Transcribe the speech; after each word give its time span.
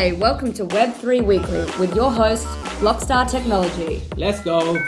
Hey, 0.00 0.12
hey, 0.12 0.16
welcome 0.16 0.50
to 0.54 0.64
Web3 0.64 1.26
Weekly 1.26 1.66
with 1.78 1.94
your 1.94 2.10
host, 2.10 2.46
Blockstar 2.80 3.30
Technology. 3.30 4.00
Let's 4.16 4.40
go. 4.40 4.78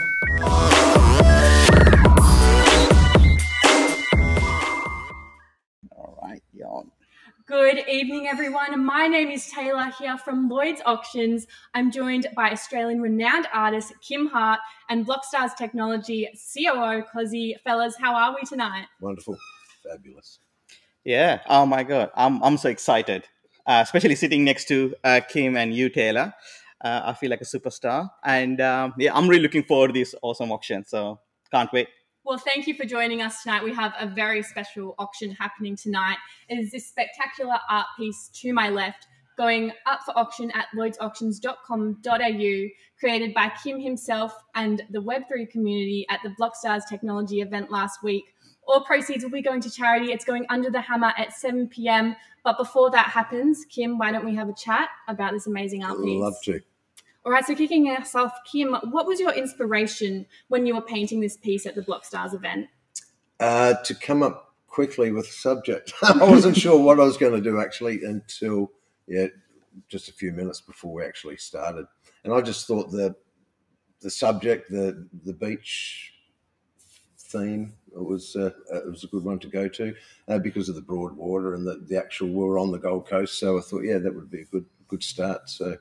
All 5.91 6.17
right, 6.23 6.41
y'all. 6.51 6.87
Good 7.45 7.87
evening, 7.87 8.25
everyone. 8.27 8.83
My 8.83 9.05
name 9.05 9.29
is 9.29 9.51
Taylor 9.51 9.91
here 9.99 10.17
from 10.17 10.49
Lloyd's 10.49 10.81
Auctions. 10.83 11.45
I'm 11.75 11.91
joined 11.91 12.25
by 12.35 12.49
Australian 12.49 12.99
renowned 12.99 13.45
artist 13.53 13.93
Kym 14.01 14.31
Hart 14.31 14.61
and 14.89 15.05
Blockstars 15.05 15.55
Technology 15.55 16.27
COO 16.33 17.03
Cozzy. 17.13 17.53
Fellas, 17.63 17.95
how 17.99 18.15
are 18.15 18.33
we 18.33 18.41
tonight? 18.47 18.87
Wonderful. 18.99 19.37
Fabulous. 19.87 20.39
Yeah. 21.03 21.41
Oh 21.47 21.67
my 21.67 21.83
God. 21.83 22.09
I'm 22.15 22.41
I'm 22.41 22.57
so 22.57 22.69
excited. 22.69 23.27
Uh, 23.65 23.79
especially 23.81 24.15
sitting 24.15 24.43
next 24.43 24.67
to 24.67 24.93
uh, 25.03 25.21
Kym 25.29 25.57
and 25.57 25.73
you, 25.73 25.89
Taylor. 25.89 26.33
Uh, 26.83 27.01
I 27.05 27.13
feel 27.13 27.29
like 27.29 27.39
a 27.39 27.45
superstar, 27.45 28.09
and 28.25 28.59
um, 28.59 28.93
yeah, 28.97 29.15
I'm 29.15 29.29
really 29.29 29.43
looking 29.43 29.63
forward 29.63 29.87
to 29.87 29.93
this 29.93 30.13
awesome 30.21 30.51
auction. 30.51 30.83
So 30.83 31.19
can't 31.49 31.71
wait. 31.71 31.87
Well, 32.25 32.37
thank 32.37 32.67
you 32.67 32.75
for 32.75 32.85
joining 32.85 33.21
us 33.21 33.43
tonight. 33.43 33.63
We 33.63 33.73
have 33.73 33.93
a 33.99 34.07
very 34.07 34.43
special 34.43 34.95
auction 34.97 35.31
happening 35.31 35.75
tonight. 35.75 36.17
It 36.49 36.55
is 36.55 36.71
this 36.71 36.87
spectacular 36.87 37.57
art 37.69 37.87
piece 37.97 38.29
to 38.41 38.53
my 38.53 38.69
left 38.69 39.07
going 39.37 39.71
up 39.85 40.01
for 40.05 40.17
auction 40.17 40.51
at 40.51 40.67
lloydsauctions.com.au, 40.75 42.69
created 42.99 43.33
by 43.33 43.49
Kym 43.49 43.81
himself 43.83 44.33
and 44.55 44.83
the 44.89 45.01
Web3 45.01 45.49
community 45.49 46.05
at 46.09 46.19
the 46.23 46.29
Blockstars 46.39 46.83
Technology 46.87 47.41
event 47.41 47.71
last 47.71 48.03
week. 48.03 48.23
All 48.67 48.83
proceeds 48.83 49.23
will 49.23 49.31
be 49.31 49.41
going 49.41 49.61
to 49.61 49.71
charity. 49.71 50.11
It's 50.11 50.25
going 50.25 50.45
under 50.49 50.69
the 50.69 50.81
hammer 50.81 51.13
at 51.17 51.33
7 51.33 51.67
p.m. 51.67 52.15
But 52.43 52.57
before 52.57 52.91
that 52.91 53.07
happens, 53.07 53.65
Kym, 53.69 53.97
why 53.97 54.11
don't 54.11 54.25
we 54.25 54.35
have 54.35 54.49
a 54.49 54.53
chat 54.53 54.89
about 55.07 55.33
this 55.33 55.47
amazing 55.47 55.83
art 55.83 55.97
piece? 56.03 56.19
Love 56.19 56.35
to. 56.43 56.61
All 57.25 57.31
right, 57.31 57.45
so 57.45 57.55
kicking 57.55 57.87
us 57.87 58.15
off, 58.15 58.33
Kym, 58.53 58.91
what 58.91 59.05
was 59.05 59.19
your 59.19 59.31
inspiration 59.31 60.25
when 60.49 60.65
you 60.65 60.75
were 60.75 60.81
painting 60.81 61.21
this 61.21 61.37
piece 61.37 61.65
at 61.65 61.75
the 61.75 61.81
Blockstars 61.81 62.33
event? 62.33 62.67
Uh, 63.39 63.75
to 63.85 63.95
come 63.95 64.21
up 64.21 64.53
quickly 64.67 65.11
with 65.11 65.27
a 65.27 65.31
subject. 65.31 65.93
I 66.03 66.29
wasn't 66.29 66.57
sure 66.57 66.77
what 66.77 66.99
I 66.99 67.03
was 67.03 67.17
going 67.17 67.33
to 67.33 67.41
do 67.41 67.61
actually 67.61 68.03
until 68.03 68.71
yeah, 69.07 69.27
just 69.87 70.09
a 70.09 70.13
few 70.13 70.31
minutes 70.31 70.61
before 70.61 70.93
we 70.93 71.05
actually 71.05 71.37
started, 71.37 71.85
and 72.23 72.33
I 72.33 72.41
just 72.41 72.67
thought 72.67 72.91
the 72.91 73.15
the 74.01 74.09
subject, 74.09 74.69
the 74.69 75.07
the 75.23 75.33
beach 75.33 76.12
theme, 77.33 77.73
it 77.95 78.03
was 78.03 78.35
uh, 78.35 78.51
it 78.73 78.89
was 78.89 79.03
a 79.03 79.07
good 79.07 79.23
one 79.23 79.39
to 79.39 79.47
go 79.47 79.67
to 79.67 79.93
uh, 80.27 80.39
because 80.39 80.69
of 80.69 80.75
the 80.75 80.81
broad 80.81 81.15
water 81.15 81.53
and 81.53 81.65
the, 81.65 81.83
the 81.87 81.97
actual 81.97 82.29
we 82.29 82.43
were 82.43 82.59
on 82.59 82.71
the 82.71 82.79
Gold 82.79 83.07
Coast. 83.07 83.39
So 83.39 83.57
I 83.57 83.61
thought, 83.61 83.81
yeah, 83.81 83.97
that 83.97 84.15
would 84.15 84.31
be 84.31 84.41
a 84.41 84.45
good 84.45 84.65
good 84.87 85.03
start. 85.03 85.49
So 85.49 85.77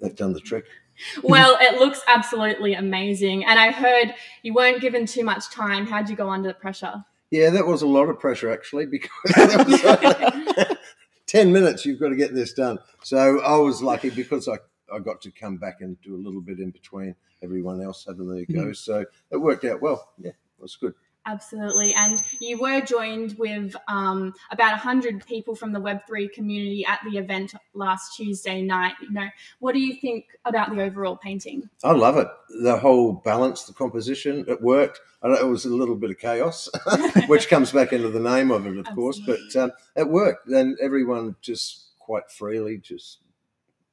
they've 0.00 0.14
done 0.14 0.32
the 0.32 0.40
trick. 0.40 0.64
Well, 1.22 1.56
it 1.60 1.78
looks 1.78 2.00
absolutely 2.08 2.74
amazing. 2.74 3.44
And 3.44 3.56
I 3.56 3.70
heard 3.70 4.12
you 4.42 4.52
weren't 4.52 4.80
given 4.80 5.06
too 5.06 5.22
much 5.22 5.48
time. 5.48 5.86
How'd 5.86 6.10
you 6.10 6.16
go 6.16 6.28
under 6.28 6.48
the 6.48 6.54
pressure? 6.54 7.04
Yeah, 7.30 7.50
that 7.50 7.68
was 7.68 7.82
a 7.82 7.86
lot 7.86 8.08
of 8.08 8.18
pressure 8.18 8.50
actually 8.50 8.86
because 8.90 9.10
that 9.36 10.66
was, 10.66 10.76
10 11.28 11.52
minutes 11.52 11.86
you've 11.86 12.00
got 12.00 12.08
to 12.08 12.16
get 12.16 12.34
this 12.34 12.52
done. 12.52 12.80
So 13.04 13.40
I 13.40 13.56
was 13.58 13.80
lucky 13.80 14.10
because 14.10 14.48
I, 14.48 14.54
I 14.92 14.98
got 14.98 15.20
to 15.20 15.30
come 15.30 15.56
back 15.56 15.76
and 15.82 16.00
do 16.02 16.16
a 16.16 16.18
little 16.18 16.40
bit 16.40 16.58
in 16.58 16.70
between 16.70 17.14
everyone 17.42 17.82
else 17.82 18.04
having 18.06 18.28
their 18.28 18.44
go. 18.44 18.72
So 18.72 19.04
it 19.30 19.36
worked 19.36 19.64
out 19.64 19.80
well. 19.80 20.10
Yeah, 20.18 20.30
it 20.30 20.62
was 20.62 20.76
good. 20.76 20.94
Absolutely. 21.28 21.92
And 21.92 22.22
you 22.40 22.58
were 22.58 22.80
joined 22.80 23.36
with 23.38 23.76
um, 23.86 24.32
about 24.50 24.72
100 24.72 25.26
people 25.26 25.54
from 25.54 25.72
the 25.72 25.80
Web3 25.80 26.32
community 26.32 26.86
at 26.86 27.00
the 27.04 27.18
event 27.18 27.54
last 27.74 28.16
Tuesday 28.16 28.62
night. 28.62 28.94
You 29.02 29.10
know, 29.10 29.28
what 29.58 29.74
do 29.74 29.80
you 29.80 29.94
think 29.94 30.24
about 30.46 30.74
the 30.74 30.82
overall 30.82 31.18
painting? 31.18 31.68
I 31.84 31.92
love 31.92 32.16
it. 32.16 32.28
The 32.62 32.78
whole 32.78 33.12
balance, 33.12 33.64
the 33.64 33.74
composition, 33.74 34.46
it 34.48 34.62
worked. 34.62 35.00
I 35.22 35.28
know 35.28 35.34
it 35.34 35.46
was 35.46 35.66
a 35.66 35.74
little 35.74 35.96
bit 35.96 36.10
of 36.10 36.18
chaos, 36.18 36.70
which 37.26 37.48
comes 37.50 37.72
back 37.72 37.92
into 37.92 38.08
the 38.08 38.20
name 38.20 38.50
of 38.50 38.66
it, 38.66 38.78
of 38.78 38.86
course, 38.94 39.20
but 39.20 39.54
um, 39.56 39.72
it 39.96 40.08
worked. 40.08 40.48
And 40.48 40.78
everyone 40.80 41.36
just 41.42 41.88
quite 41.98 42.30
freely 42.30 42.78
just 42.78 43.18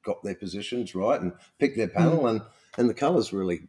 got 0.06 0.22
their 0.22 0.36
positions 0.36 0.94
right 0.94 1.20
and 1.20 1.32
picked 1.58 1.76
their 1.76 1.88
panel, 1.88 2.20
mm. 2.20 2.30
and, 2.30 2.42
and 2.78 2.88
the 2.88 2.94
colours 2.94 3.32
really 3.32 3.60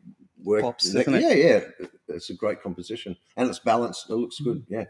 work. 0.43 0.61
Pops, 0.61 0.93
yeah, 0.93 1.33
yeah, 1.33 1.61
it's 2.07 2.29
a 2.29 2.33
great 2.33 2.61
composition 2.61 3.17
and 3.35 3.49
it's 3.49 3.59
balanced. 3.59 4.09
It 4.09 4.15
looks 4.15 4.39
good. 4.39 4.65
Yeah. 4.69 4.85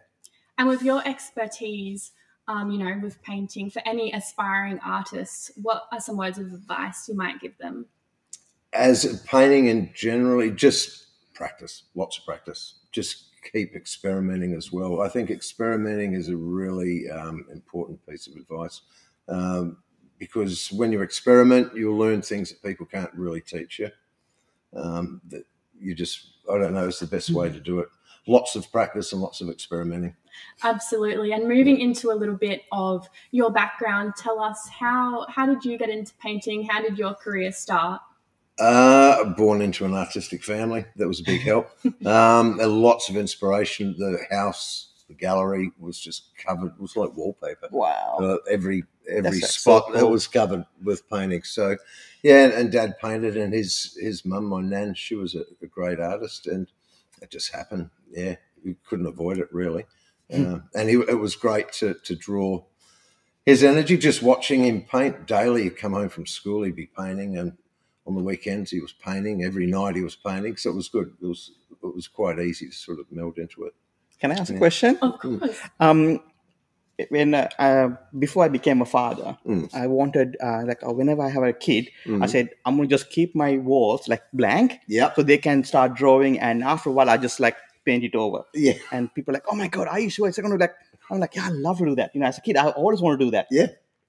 And 0.57 0.67
with 0.67 0.83
your 0.83 1.07
expertise, 1.07 2.11
um, 2.47 2.71
you 2.71 2.77
know, 2.77 2.99
with 3.01 3.21
painting, 3.23 3.69
for 3.69 3.81
any 3.85 4.11
aspiring 4.11 4.79
artists, 4.85 5.51
what 5.61 5.83
are 5.91 5.99
some 5.99 6.17
words 6.17 6.38
of 6.38 6.47
advice 6.53 7.07
you 7.07 7.15
might 7.15 7.39
give 7.39 7.57
them? 7.57 7.85
As 8.73 9.23
painting 9.27 9.69
and 9.69 9.93
generally, 9.95 10.51
just 10.51 11.07
practice, 11.33 11.83
lots 11.95 12.17
of 12.17 12.25
practice. 12.25 12.75
Just 12.91 13.25
keep 13.53 13.75
experimenting 13.75 14.53
as 14.53 14.71
well. 14.71 15.01
I 15.01 15.09
think 15.09 15.29
experimenting 15.29 16.13
is 16.13 16.29
a 16.29 16.35
really 16.35 17.09
um, 17.09 17.45
important 17.51 18.05
piece 18.07 18.27
of 18.27 18.35
advice 18.35 18.81
um, 19.29 19.77
because 20.17 20.71
when 20.71 20.91
you 20.91 21.01
experiment, 21.01 21.75
you'll 21.75 21.97
learn 21.97 22.21
things 22.21 22.49
that 22.49 22.61
people 22.61 22.85
can't 22.85 23.13
really 23.13 23.41
teach 23.41 23.79
you 23.79 23.89
um, 24.75 25.21
that 25.29 25.43
you 25.79 25.95
just 25.95 26.27
I 26.51 26.57
don't 26.57 26.73
know 26.73 26.87
is 26.87 26.99
the 26.99 27.07
best 27.07 27.29
way 27.29 27.49
to 27.49 27.59
do 27.59 27.79
it. 27.79 27.89
Lots 28.27 28.55
of 28.55 28.69
practice 28.71 29.13
and 29.13 29.21
lots 29.21 29.39
of 29.41 29.49
experimenting. 29.49 30.15
Absolutely. 30.63 31.31
And 31.31 31.47
moving 31.47 31.79
into 31.79 32.11
a 32.11 32.13
little 32.13 32.35
bit 32.35 32.63
of 32.71 33.07
your 33.31 33.51
background, 33.51 34.13
tell 34.17 34.39
us 34.39 34.67
how 34.69 35.25
how 35.29 35.45
did 35.45 35.63
you 35.63 35.77
get 35.77 35.89
into 35.89 36.13
painting? 36.21 36.63
How 36.63 36.81
did 36.81 36.97
your 36.97 37.13
career 37.13 37.51
start? 37.51 38.01
Uh, 38.59 39.23
born 39.35 39.61
into 39.61 39.85
an 39.85 39.93
artistic 39.93 40.43
family, 40.43 40.83
that 40.95 41.07
was 41.07 41.19
a 41.19 41.23
big 41.23 41.41
help. 41.41 41.69
um, 42.05 42.59
and 42.59 42.81
lots 42.81 43.07
of 43.07 43.15
inspiration. 43.15 43.95
The 43.99 44.17
house, 44.31 45.03
the 45.07 45.13
gallery 45.13 45.71
was 45.77 45.99
just 45.99 46.35
covered. 46.37 46.73
It 46.73 46.81
was 46.81 46.95
like 46.95 47.15
wallpaper. 47.15 47.69
Wow! 47.71 48.17
Uh, 48.19 48.37
every 48.49 48.83
every 49.09 49.39
That's 49.39 49.59
spot 49.59 49.86
so 49.88 50.00
cool. 50.00 50.12
was 50.12 50.27
covered 50.27 50.65
with 50.83 51.09
paintings. 51.09 51.50
So 51.50 51.77
yeah, 52.24 52.45
and, 52.45 52.54
and, 52.54 52.71
Dad 52.71 52.98
painted, 53.00 53.38
and 53.38 53.54
his 53.54 53.98
his 54.00 54.25
mum, 54.25 54.45
my 54.45 54.62
nan, 54.62 54.94
she 54.94 55.15
was 55.15 55.36
a, 55.36 55.44
a, 55.62 55.68
great 55.68 56.00
artist, 56.00 56.48
and 56.48 56.68
it 57.21 57.30
just 57.30 57.54
happened. 57.54 57.89
Yeah, 58.12 58.36
you 58.63 58.75
couldn't 58.88 59.06
avoid 59.06 59.38
it 59.38 59.48
really, 59.51 59.86
hmm. 60.31 60.56
uh, 60.56 60.59
and 60.75 60.89
he, 60.89 60.95
it 60.95 61.19
was 61.19 61.36
great 61.36 61.71
to 61.74 61.95
to 62.04 62.15
draw 62.15 62.63
his 63.45 63.63
energy. 63.63 63.98
Just 63.98 64.21
watching 64.21 64.65
him 64.65 64.81
paint 64.81 65.25
daily, 65.27 65.63
he'd 65.63 65.77
come 65.77 65.94
home 65.94 66.10
from 66.10 66.25
school, 66.25 66.63
he'd 66.63 66.75
be 66.75 66.89
painting, 66.98 67.38
and 67.38 67.57
on 68.06 68.15
the 68.15 68.24
weekends 68.24 68.71
he 68.71 68.80
was 68.80 68.94
painting. 68.94 69.44
Every 69.44 69.68
night 69.68 69.95
he 69.95 70.01
was 70.01 70.15
painting, 70.15 70.57
so 70.57 70.71
it 70.71 70.75
was 70.75 70.89
good. 70.89 71.13
It 71.21 71.25
was 71.25 71.51
it 71.71 71.95
was 71.95 72.07
quite 72.07 72.39
easy 72.39 72.68
to 72.68 72.75
sort 72.75 73.00
of 73.00 73.12
meld 73.12 73.38
into 73.38 73.65
it. 73.65 73.74
Can 74.19 74.31
I 74.31 74.36
ask 74.36 74.50
yeah. 74.50 74.56
a 74.56 74.60
question? 74.60 74.98
Of 75.01 75.19
course. 75.19 75.60
Um, 75.80 76.21
when 77.09 77.33
uh, 77.33 77.49
uh, 77.59 77.89
before 78.17 78.44
I 78.44 78.47
became 78.47 78.81
a 78.81 78.85
father, 78.85 79.38
mm. 79.45 79.73
I 79.73 79.88
wanted 79.88 80.38
uh, 80.41 80.63
like 80.65 80.83
uh, 80.83 80.91
whenever 80.91 81.21
I 81.21 81.29
have 81.29 81.44
a 81.44 81.53
kid, 81.53 81.89
mm. 82.05 82.23
I 82.23 82.27
said 82.27 82.49
I'm 82.65 82.77
gonna 82.77 82.88
just 82.88 83.09
keep 83.09 83.35
my 83.35 83.57
walls 83.57 84.07
like 84.07 84.23
blank, 84.33 84.79
yeah, 84.88 85.13
so 85.13 85.23
they 85.23 85.38
can 85.38 85.63
start 85.63 85.94
drawing, 85.95 86.39
and 86.39 86.63
after 86.63 86.89
a 86.89 86.94
while 86.94 87.09
I 87.09 87.17
just 87.17 87.39
like 87.39 87.57
paint 87.85 88.03
it 88.03 88.15
over, 88.15 88.44
yeah. 88.53 88.73
And 88.91 89.13
people 89.13 89.31
are 89.31 89.38
like, 89.38 89.45
oh 89.51 89.55
my 89.55 89.67
god, 89.67 89.88
are 89.88 89.99
you 89.99 90.09
sure 90.09 90.27
it's 90.27 90.39
gonna 90.39 90.55
like? 90.55 90.73
I'm 91.09 91.19
like, 91.19 91.35
yeah, 91.35 91.45
I 91.45 91.49
love 91.49 91.77
to 91.77 91.85
do 91.85 91.95
that. 91.95 92.11
You 92.13 92.21
know, 92.21 92.27
as 92.27 92.38
a 92.38 92.41
kid, 92.41 92.57
I 92.57 92.69
always 92.69 93.00
want 93.00 93.19
to 93.19 93.25
do 93.25 93.31
that. 93.31 93.47
Yeah. 93.50 93.67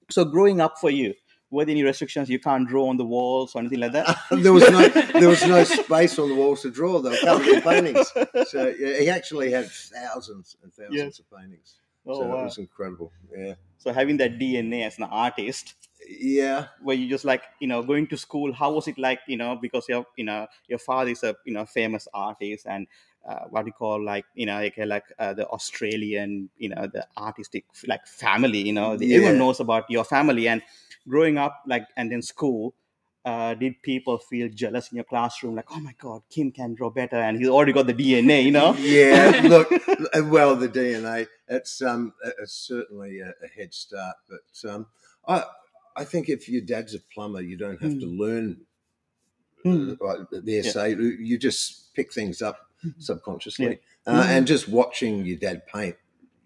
So 0.09 0.25
growing 0.25 0.59
up 0.59 0.79
for 0.79 0.89
you, 0.89 1.13
were 1.51 1.65
there 1.65 1.71
any 1.71 1.83
restrictions? 1.83 2.29
You 2.29 2.39
can't 2.39 2.67
draw 2.67 2.89
on 2.89 2.97
the 2.97 3.05
walls 3.05 3.55
or 3.55 3.59
anything 3.59 3.79
like 3.79 3.93
that. 3.93 4.17
there 4.31 4.53
was 4.53 4.69
no 4.69 4.87
there 4.87 5.29
was 5.29 5.45
no 5.45 5.63
space 5.63 6.17
on 6.19 6.29
the 6.29 6.35
walls 6.35 6.61
to 6.63 6.71
draw. 6.71 6.99
They 6.99 7.09
were 7.09 7.17
covered 7.17 7.45
with 7.45 7.63
paintings. 7.63 8.11
So 8.47 8.73
yeah, 8.79 8.99
he 8.99 9.09
actually 9.09 9.51
had 9.51 9.69
thousands 9.69 10.55
and 10.63 10.73
thousands 10.73 10.93
yeah. 11.19 11.37
of 11.37 11.41
paintings. 11.41 11.78
Oh, 12.05 12.19
so 12.19 12.27
wow. 12.27 12.41
it 12.41 12.43
was 12.45 12.57
incredible. 12.57 13.11
Yeah. 13.35 13.53
So 13.77 13.93
having 13.93 14.17
that 14.17 14.39
DNA 14.39 14.85
as 14.85 14.97
an 14.97 15.05
artist, 15.05 15.75
yeah, 16.07 16.67
where 16.81 16.95
you 16.95 17.09
just 17.09 17.25
like 17.25 17.43
you 17.59 17.67
know 17.67 17.81
going 17.83 18.07
to 18.07 18.17
school, 18.17 18.53
how 18.53 18.73
was 18.73 18.87
it 18.87 18.97
like? 18.97 19.19
You 19.27 19.37
know, 19.37 19.57
because 19.61 19.87
your 19.87 20.05
you 20.15 20.25
know 20.25 20.47
your 20.67 20.79
father 20.79 21.11
is 21.11 21.23
a 21.23 21.35
you 21.45 21.53
know 21.53 21.65
famous 21.65 22.07
artist 22.13 22.65
and 22.67 22.87
uh, 23.27 23.45
what 23.49 23.65
you 23.65 23.71
call 23.71 24.03
like 24.03 24.25
you 24.33 24.45
know 24.45 24.59
like, 24.59 24.77
like 24.77 25.05
uh, 25.19 25.33
the 25.33 25.47
Australian 25.47 26.49
you 26.57 26.69
know 26.69 26.87
the 26.87 27.05
artistic 27.17 27.65
like 27.87 28.05
family. 28.07 28.59
You 28.59 28.73
know, 28.73 28.97
yeah. 28.99 29.17
everyone 29.17 29.37
knows 29.37 29.59
about 29.59 29.85
your 29.89 30.03
family 30.03 30.47
and 30.47 30.61
growing 31.07 31.37
up 31.37 31.63
like 31.67 31.87
and 31.95 32.11
then 32.11 32.21
school 32.21 32.73
uh, 33.29 33.53
did 33.53 33.81
people 33.81 34.17
feel 34.17 34.49
jealous 34.49 34.91
in 34.91 34.95
your 34.95 35.03
classroom 35.03 35.55
like 35.55 35.71
oh 35.71 35.79
my 35.79 35.93
god 35.99 36.21
kym 36.33 36.53
can 36.53 36.73
draw 36.73 36.89
better 36.89 37.17
and 37.17 37.37
he's 37.37 37.49
already 37.49 37.73
got 37.73 37.85
the 37.85 37.93
dna 37.93 38.43
you 38.43 38.51
know 38.51 38.73
yeah 38.79 39.41
look 39.43 39.71
uh, 40.13 40.23
well 40.25 40.55
the 40.55 40.69
dna 40.69 41.27
it's 41.47 41.81
um 41.81 42.13
it's 42.39 42.53
certainly 42.53 43.19
a, 43.19 43.29
a 43.45 43.47
head 43.55 43.73
start 43.73 44.15
but 44.29 44.69
um 44.69 44.87
i 45.27 45.43
i 45.95 46.03
think 46.03 46.29
if 46.29 46.49
your 46.49 46.61
dad's 46.61 46.95
a 46.95 46.99
plumber 47.13 47.41
you 47.41 47.57
don't 47.57 47.81
have 47.81 47.91
mm. 47.91 47.99
to 47.99 48.07
learn 48.07 48.57
mm. 49.65 49.97
uh, 50.07 50.25
the 50.31 50.59
essay 50.59 50.89
yeah. 50.91 51.11
you 51.19 51.37
just 51.37 51.93
pick 51.93 52.11
things 52.13 52.41
up 52.41 52.57
hmm. 52.81 52.89
subconsciously 52.97 53.79
yeah. 54.07 54.13
uh, 54.13 54.23
mm. 54.23 54.29
and 54.29 54.47
just 54.47 54.67
watching 54.67 55.25
your 55.25 55.37
dad 55.37 55.67
paint 55.67 55.95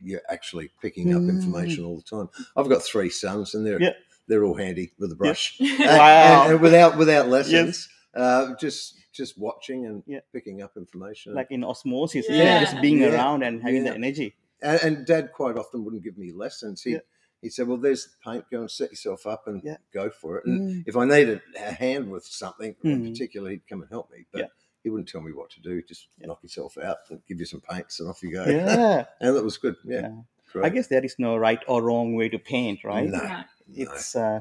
you're 0.02 0.28
actually 0.30 0.70
picking 0.82 1.14
up 1.14 1.22
hmm. 1.22 1.30
information 1.30 1.86
all 1.86 1.96
the 1.96 2.18
time 2.18 2.30
i've 2.58 2.70
got 2.70 2.82
three 2.82 3.10
sons 3.10 3.54
and 3.56 3.66
they're 3.66 3.82
yeah 3.82 3.94
they're 4.28 4.44
all 4.44 4.56
handy 4.56 4.92
with 5.00 5.12
a 5.12 5.16
brush. 5.16 5.58
Wow. 5.60 6.44
and, 6.44 6.52
and 6.54 6.62
without 6.62 6.98
without 6.98 7.28
lessons, 7.30 7.90
uh, 8.16 8.56
just 8.60 8.96
just 9.12 9.38
watching 9.38 9.86
and 9.86 10.04
Yeah. 10.08 10.20
picking 10.34 10.62
up 10.62 10.76
information. 10.78 11.34
like 11.36 11.48
in 11.52 11.64
osmosis, 11.64 12.26
Yeah. 12.30 12.36
yeah, 12.44 12.60
just 12.62 12.82
being 12.82 13.00
Yeah. 13.02 13.14
around 13.14 13.44
and 13.44 13.62
having 13.62 13.86
Yeah. 13.86 13.92
the 13.92 13.96
energy. 13.96 14.36
and, 14.62 14.80
and 14.82 15.06
Dad 15.06 15.32
quite 15.34 15.58
often 15.58 15.84
wouldn't 15.84 16.04
give 16.04 16.18
me 16.18 16.32
lessons. 16.32 16.82
He 16.84 16.92
Yeah. 16.94 17.00
he 17.42 17.50
said, 17.50 17.68
"Well, 17.68 17.78
there's 17.78 18.06
the 18.06 18.12
paint. 18.32 18.46
Go 18.50 18.62
and 18.62 18.72
set 18.72 18.90
yourself 18.92 19.28
up 19.28 19.48
and 19.48 19.62
Yeah. 19.64 19.78
go 19.94 20.10
for 20.10 20.38
it." 20.38 20.46
And 20.46 20.62
Mm. 20.62 20.84
if 20.88 20.96
I 20.96 21.04
needed 21.06 21.42
a 21.58 21.72
hand 21.74 22.10
with 22.10 22.26
something 22.26 22.76
in 22.84 23.02
Mm. 23.04 23.10
particular, 23.12 23.50
he'd 23.52 23.68
come 23.68 23.82
and 23.82 23.90
help 23.92 24.10
me. 24.10 24.26
But 24.32 24.40
Yeah. 24.40 24.48
he 24.84 24.90
wouldn't 24.90 25.10
tell 25.10 25.22
me 25.22 25.34
what 25.34 25.50
to 25.52 25.60
do. 25.62 25.82
Just 25.82 26.08
Yeah. 26.18 26.28
knock 26.28 26.42
yourself 26.42 26.78
out 26.78 27.00
and 27.10 27.22
give 27.28 27.40
you 27.40 27.46
some 27.46 27.60
paints, 27.62 28.00
and 28.00 28.08
off 28.10 28.24
you 28.24 28.32
go. 28.32 28.46
Yeah, 28.46 29.06
and 29.22 29.36
that 29.36 29.44
was 29.44 29.58
good. 29.58 29.76
Yeah, 29.84 30.10
Yeah. 30.56 30.62
I 30.64 30.70
guess 30.70 30.88
there 30.88 31.04
is 31.04 31.16
no 31.20 31.36
right 31.36 31.60
or 31.68 31.82
wrong 31.84 32.16
way 32.16 32.30
to 32.30 32.40
paint, 32.40 32.84
right? 32.86 33.10
No. 33.10 33.44
Right. 33.78 33.88
No. 33.88 33.94
It's 33.94 34.16
uh, 34.16 34.40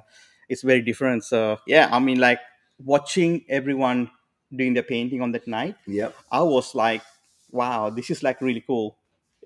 it's 0.48 0.62
very 0.62 0.82
different. 0.82 1.24
So 1.24 1.58
yeah, 1.66 1.88
I 1.90 1.98
mean, 1.98 2.18
like 2.20 2.40
watching 2.78 3.44
everyone 3.48 4.10
doing 4.54 4.74
the 4.74 4.82
painting 4.82 5.22
on 5.22 5.32
that 5.32 5.46
night, 5.48 5.76
Yeah, 5.86 6.10
I 6.30 6.42
was 6.42 6.74
like, 6.74 7.02
wow, 7.50 7.90
this 7.90 8.10
is 8.10 8.22
like 8.22 8.40
really 8.40 8.60
cool. 8.66 8.96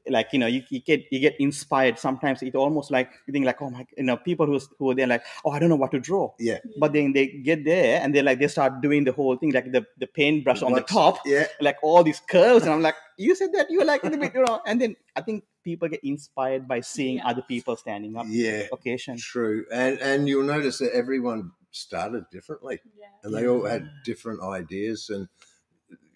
Like 0.08 0.28
you 0.32 0.38
know, 0.38 0.46
you, 0.46 0.62
you 0.70 0.78
get 0.80 1.02
you 1.10 1.18
get 1.18 1.34
inspired. 1.40 1.98
Sometimes 1.98 2.40
it 2.42 2.54
almost 2.54 2.92
like 2.92 3.10
you 3.26 3.32
think 3.32 3.44
like, 3.44 3.60
oh 3.60 3.70
my, 3.70 3.84
you 3.96 4.04
know, 4.04 4.16
people 4.16 4.46
who 4.46 4.60
who 4.78 4.90
are 4.90 4.94
there 4.94 5.08
like, 5.08 5.22
oh, 5.44 5.50
I 5.50 5.58
don't 5.58 5.68
know 5.68 5.74
what 5.76 5.90
to 5.92 5.98
draw. 5.98 6.32
Yeah. 6.38 6.58
But 6.78 6.92
then 6.92 7.12
they 7.12 7.26
get 7.26 7.64
there 7.64 8.00
and 8.00 8.14
they're 8.14 8.22
like 8.22 8.38
they 8.38 8.46
start 8.46 8.80
doing 8.80 9.02
the 9.02 9.10
whole 9.10 9.36
thing 9.36 9.50
like 9.50 9.72
the 9.72 9.84
the 9.98 10.06
paintbrush 10.06 10.62
on 10.62 10.74
the 10.74 10.82
top, 10.82 11.18
Yeah. 11.26 11.46
like 11.60 11.78
all 11.82 12.04
these 12.04 12.20
curves, 12.20 12.62
and 12.64 12.72
I'm 12.72 12.82
like, 12.82 12.94
you 13.18 13.34
said 13.34 13.50
that 13.54 13.68
you 13.68 13.80
were 13.80 13.84
like 13.84 14.04
a 14.04 14.06
little 14.06 14.20
bit, 14.20 14.34
you 14.34 14.44
know. 14.44 14.60
And 14.64 14.80
then 14.80 14.94
I 15.16 15.22
think 15.22 15.42
people 15.66 15.88
get 15.88 16.00
inspired 16.04 16.66
by 16.72 16.80
seeing 16.80 17.16
Yeah. 17.18 17.28
other 17.30 17.42
people 17.42 17.74
standing 17.76 18.16
up. 18.16 18.26
Yeah. 18.28 18.68
Occasion. 18.72 19.18
True. 19.18 19.66
And 19.72 19.98
and 20.00 20.28
you'll 20.28 20.44
notice 20.56 20.78
that 20.78 20.92
everyone 21.02 21.50
started 21.72 22.24
differently, 22.30 22.76
Yeah. 23.02 23.06
and 23.22 23.34
they 23.34 23.46
all 23.50 23.64
had 23.66 23.82
different 24.04 24.40
ideas, 24.42 25.10
and 25.10 25.28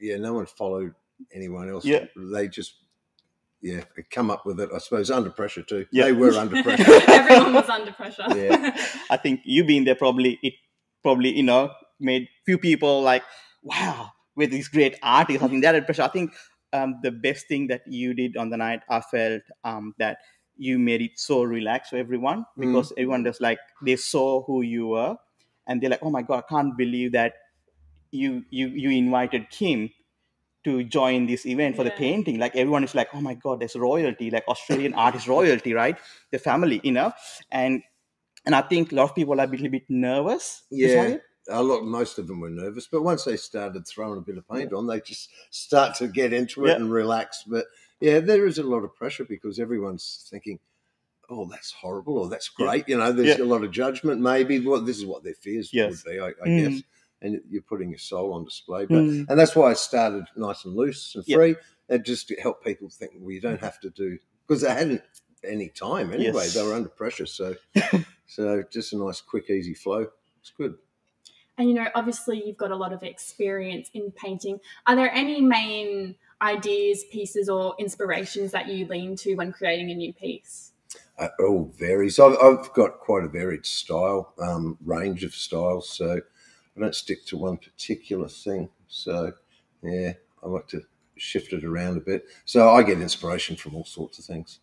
yeah, 0.01 0.17
no 0.17 0.33
one 0.39 0.47
followed 0.47 0.95
anyone 1.39 1.69
else. 1.69 1.85
Yeah. 1.85 2.07
They 2.17 2.47
just 2.49 2.73
yeah 3.61 3.83
come 4.17 4.31
up 4.35 4.47
with 4.47 4.59
it. 4.61 4.71
I 4.75 4.79
suppose 4.79 5.11
under 5.11 5.31
pressure 5.41 5.63
too. 5.63 5.85
Yeah. 5.93 6.05
They 6.05 6.13
were 6.13 6.33
under 6.45 6.63
pressure. 6.63 6.85
Everyone 7.21 7.53
was 7.61 7.69
under 7.69 7.93
pressure. 7.93 8.25
Yeah. 8.35 8.77
I 9.11 9.17
think 9.19 9.41
you 9.45 9.65
being 9.65 9.85
there 9.85 9.97
probably 10.05 10.39
it 10.43 10.55
probably 11.03 11.31
you 11.37 11.43
know 11.43 11.71
made 11.99 12.29
few 12.47 12.57
people 12.59 13.03
like 13.03 13.25
wow 13.63 14.13
with 14.37 14.51
these 14.51 14.69
great 14.69 14.95
artists. 15.03 15.43
I 15.43 15.49
think 15.49 15.63
that 15.65 15.75
had 15.75 15.85
pressure. 15.85 16.03
I 16.11 16.13
think 16.17 16.33
um, 16.73 17.01
the 17.03 17.11
best 17.11 17.49
thing 17.49 17.67
that 17.69 17.83
you 17.87 18.15
did 18.15 18.37
on 18.37 18.51
the 18.51 18.57
night, 18.57 18.83
I 18.89 19.01
felt 19.01 19.43
um, 19.65 19.95
that 19.99 20.19
you 20.57 20.79
made 20.79 21.01
it 21.03 21.19
so 21.19 21.43
relaxed 21.43 21.91
for 21.91 21.97
everyone 21.97 22.45
because 22.59 22.93
everyone 22.97 23.25
just 23.25 23.41
like 23.41 23.59
they 23.83 23.97
saw 23.97 24.43
who 24.43 24.63
you 24.63 24.89
were 24.89 25.17
and 25.67 25.81
they're 25.83 25.91
like, 25.91 26.03
oh 26.03 26.11
my 26.11 26.23
god, 26.23 26.45
I 26.47 26.49
can't 26.55 26.77
believe 26.77 27.13
that 27.13 27.35
you 28.11 28.45
you 28.51 28.69
you 28.69 28.91
invited 28.91 29.51
Kym 29.51 29.93
to 30.65 30.85
join 30.85 31.27
this 31.27 31.47
event 31.47 31.77
for 31.77 31.85
the 31.85 31.91
painting. 31.91 32.39
Like 32.39 32.55
everyone 32.57 32.85
is 32.85 32.95
like, 32.95 33.09
oh 33.15 33.21
my 33.21 33.35
god, 33.35 33.61
there's 33.61 33.77
royalty, 33.77 34.31
like 34.31 34.47
Australian 34.49 34.95
artist 34.95 35.27
royalty, 35.29 35.73
right? 35.73 35.99
The 36.33 36.39
family, 36.39 36.81
you 36.85 36.93
know, 36.93 37.13
and 37.51 37.83
and 38.47 38.55
I 38.55 38.63
think 38.63 38.93
a 38.93 38.97
lot 38.97 39.05
of 39.11 39.15
people 39.15 39.41
are 39.41 39.45
a 39.45 39.49
little 39.49 39.71
bit 39.71 39.85
nervous. 39.89 40.65
Yeah. 40.71 41.17
It. 41.47 41.53
A 41.53 41.63
lot, 41.63 41.85
most 41.85 42.19
of 42.19 42.27
them 42.27 42.41
were 42.41 42.51
nervous, 42.51 42.87
but 42.91 43.03
once 43.03 43.25
they 43.25 43.37
started 43.37 43.87
throwing 43.87 44.19
a 44.19 44.23
bit 44.23 44.39
of 44.39 44.49
paint 44.49 44.73
on, 44.73 44.87
they 44.87 45.01
just 45.01 45.31
start 45.51 45.97
to 45.97 46.09
get 46.09 46.33
into 46.33 46.65
it 46.67 46.71
Yeah. 46.71 46.77
and 46.77 46.91
relax. 46.93 47.45
But 47.47 47.67
yeah, 48.01 48.21
there 48.21 48.47
is 48.47 48.59
a 48.59 48.63
lot 48.63 48.85
of 48.85 48.95
pressure 48.95 49.25
because 49.25 49.59
everyone's 49.59 50.27
thinking, 50.31 50.59
"Oh, 51.29 51.47
that's 51.47 51.73
horrible," 51.73 52.19
or 52.19 52.29
"That's 52.29 52.51
Yeah. 52.59 52.67
great." 52.67 52.89
You 52.89 52.99
know, 52.99 53.13
there's 53.13 53.39
Yeah. 53.39 53.45
a 53.45 53.47
lot 53.47 53.65
of 53.65 53.71
judgment. 53.71 54.21
Maybe 54.21 54.59
well, 54.65 54.81
this 54.81 54.99
is 54.99 55.07
what 55.07 55.23
their 55.23 55.35
fears 55.35 55.73
Yes. 55.73 56.05
would 56.05 56.13
be, 56.13 56.21
I, 56.21 56.29
I 56.29 56.49
Mm. 56.49 56.71
guess. 56.73 56.83
And 57.23 57.43
you're 57.51 57.63
putting 57.63 57.91
your 57.91 57.99
soul 57.99 58.33
on 58.33 58.45
display, 58.45 58.87
but 58.87 59.03
Mm. 59.05 59.27
and 59.29 59.39
that's 59.39 59.55
why 59.55 59.71
I 59.71 59.75
started 59.75 60.25
nice 60.37 60.65
and 60.65 60.75
loose 60.75 61.15
and 61.15 61.25
Yeah. 61.27 61.37
free, 61.37 61.57
and 61.89 62.05
just 62.05 62.29
to 62.29 62.37
help 62.37 62.65
people 62.65 62.89
think, 62.89 63.13
well, 63.17 63.31
you 63.31 63.41
don't 63.43 63.61
have 63.61 63.79
to 63.81 63.91
do 63.91 64.19
because 64.47 64.63
they 64.63 64.71
hadn't 64.71 65.03
any 65.45 65.69
time 65.69 66.13
anyway. 66.13 66.45
Yes. 66.45 66.55
They 66.55 66.63
were 66.63 66.73
under 66.75 66.89
pressure, 66.89 67.27
so 67.27 67.57
so 68.27 68.63
just 68.71 68.93
a 68.93 68.97
nice, 68.97 69.21
quick, 69.21 69.51
easy 69.51 69.75
flow. 69.75 70.07
It's 70.41 70.51
good. 70.57 70.79
And 71.61 71.69
you 71.69 71.75
know, 71.75 71.89
obviously, 71.95 72.43
you've 72.43 72.57
got 72.57 72.71
a 72.71 72.77
lot 72.77 72.95
of 72.95 73.03
experience 73.03 73.91
in 73.93 74.13
painting. 74.13 74.61
Are 74.87 74.97
there 74.97 75.13
any 75.13 75.43
main 75.43 76.15
ideas, 76.41 77.05
pieces, 77.13 77.51
or 77.51 77.75
inspirations 77.79 78.51
that 78.53 78.69
you 78.69 78.87
lean 78.87 79.15
to 79.17 79.35
when 79.35 79.53
creating 79.53 79.91
a 79.91 79.95
new 79.95 80.15
piece? 80.15 80.73
Uh, 81.19 81.29
It 81.39 81.43
all 81.43 81.71
varies. 81.77 82.19
I've, 82.19 82.39
I've 82.43 82.73
got 82.73 83.01
quite 83.01 83.25
a 83.25 83.29
varied 83.29 83.67
style, 83.67 84.33
um, 84.41 84.79
range 84.83 85.23
of 85.23 85.35
styles, 85.35 85.91
so 85.91 86.23
I 86.75 86.81
don't 86.81 86.95
stick 86.95 87.27
to 87.27 87.37
one 87.37 87.59
particular 87.59 88.29
thing. 88.29 88.71
So, 88.89 89.35
yeah, 89.83 90.15
I 90.43 90.47
like 90.49 90.67
to 90.69 90.81
shift 91.19 91.53
it 91.53 91.63
around 91.63 91.99
a 91.99 92.01
bit. 92.01 92.25
So 92.47 92.71
I 92.71 92.83
get 92.83 93.03
inspiration 93.03 93.57
from 93.57 93.75
all 93.75 93.85
sorts 93.85 94.19
of 94.19 94.25
things. 94.25 94.61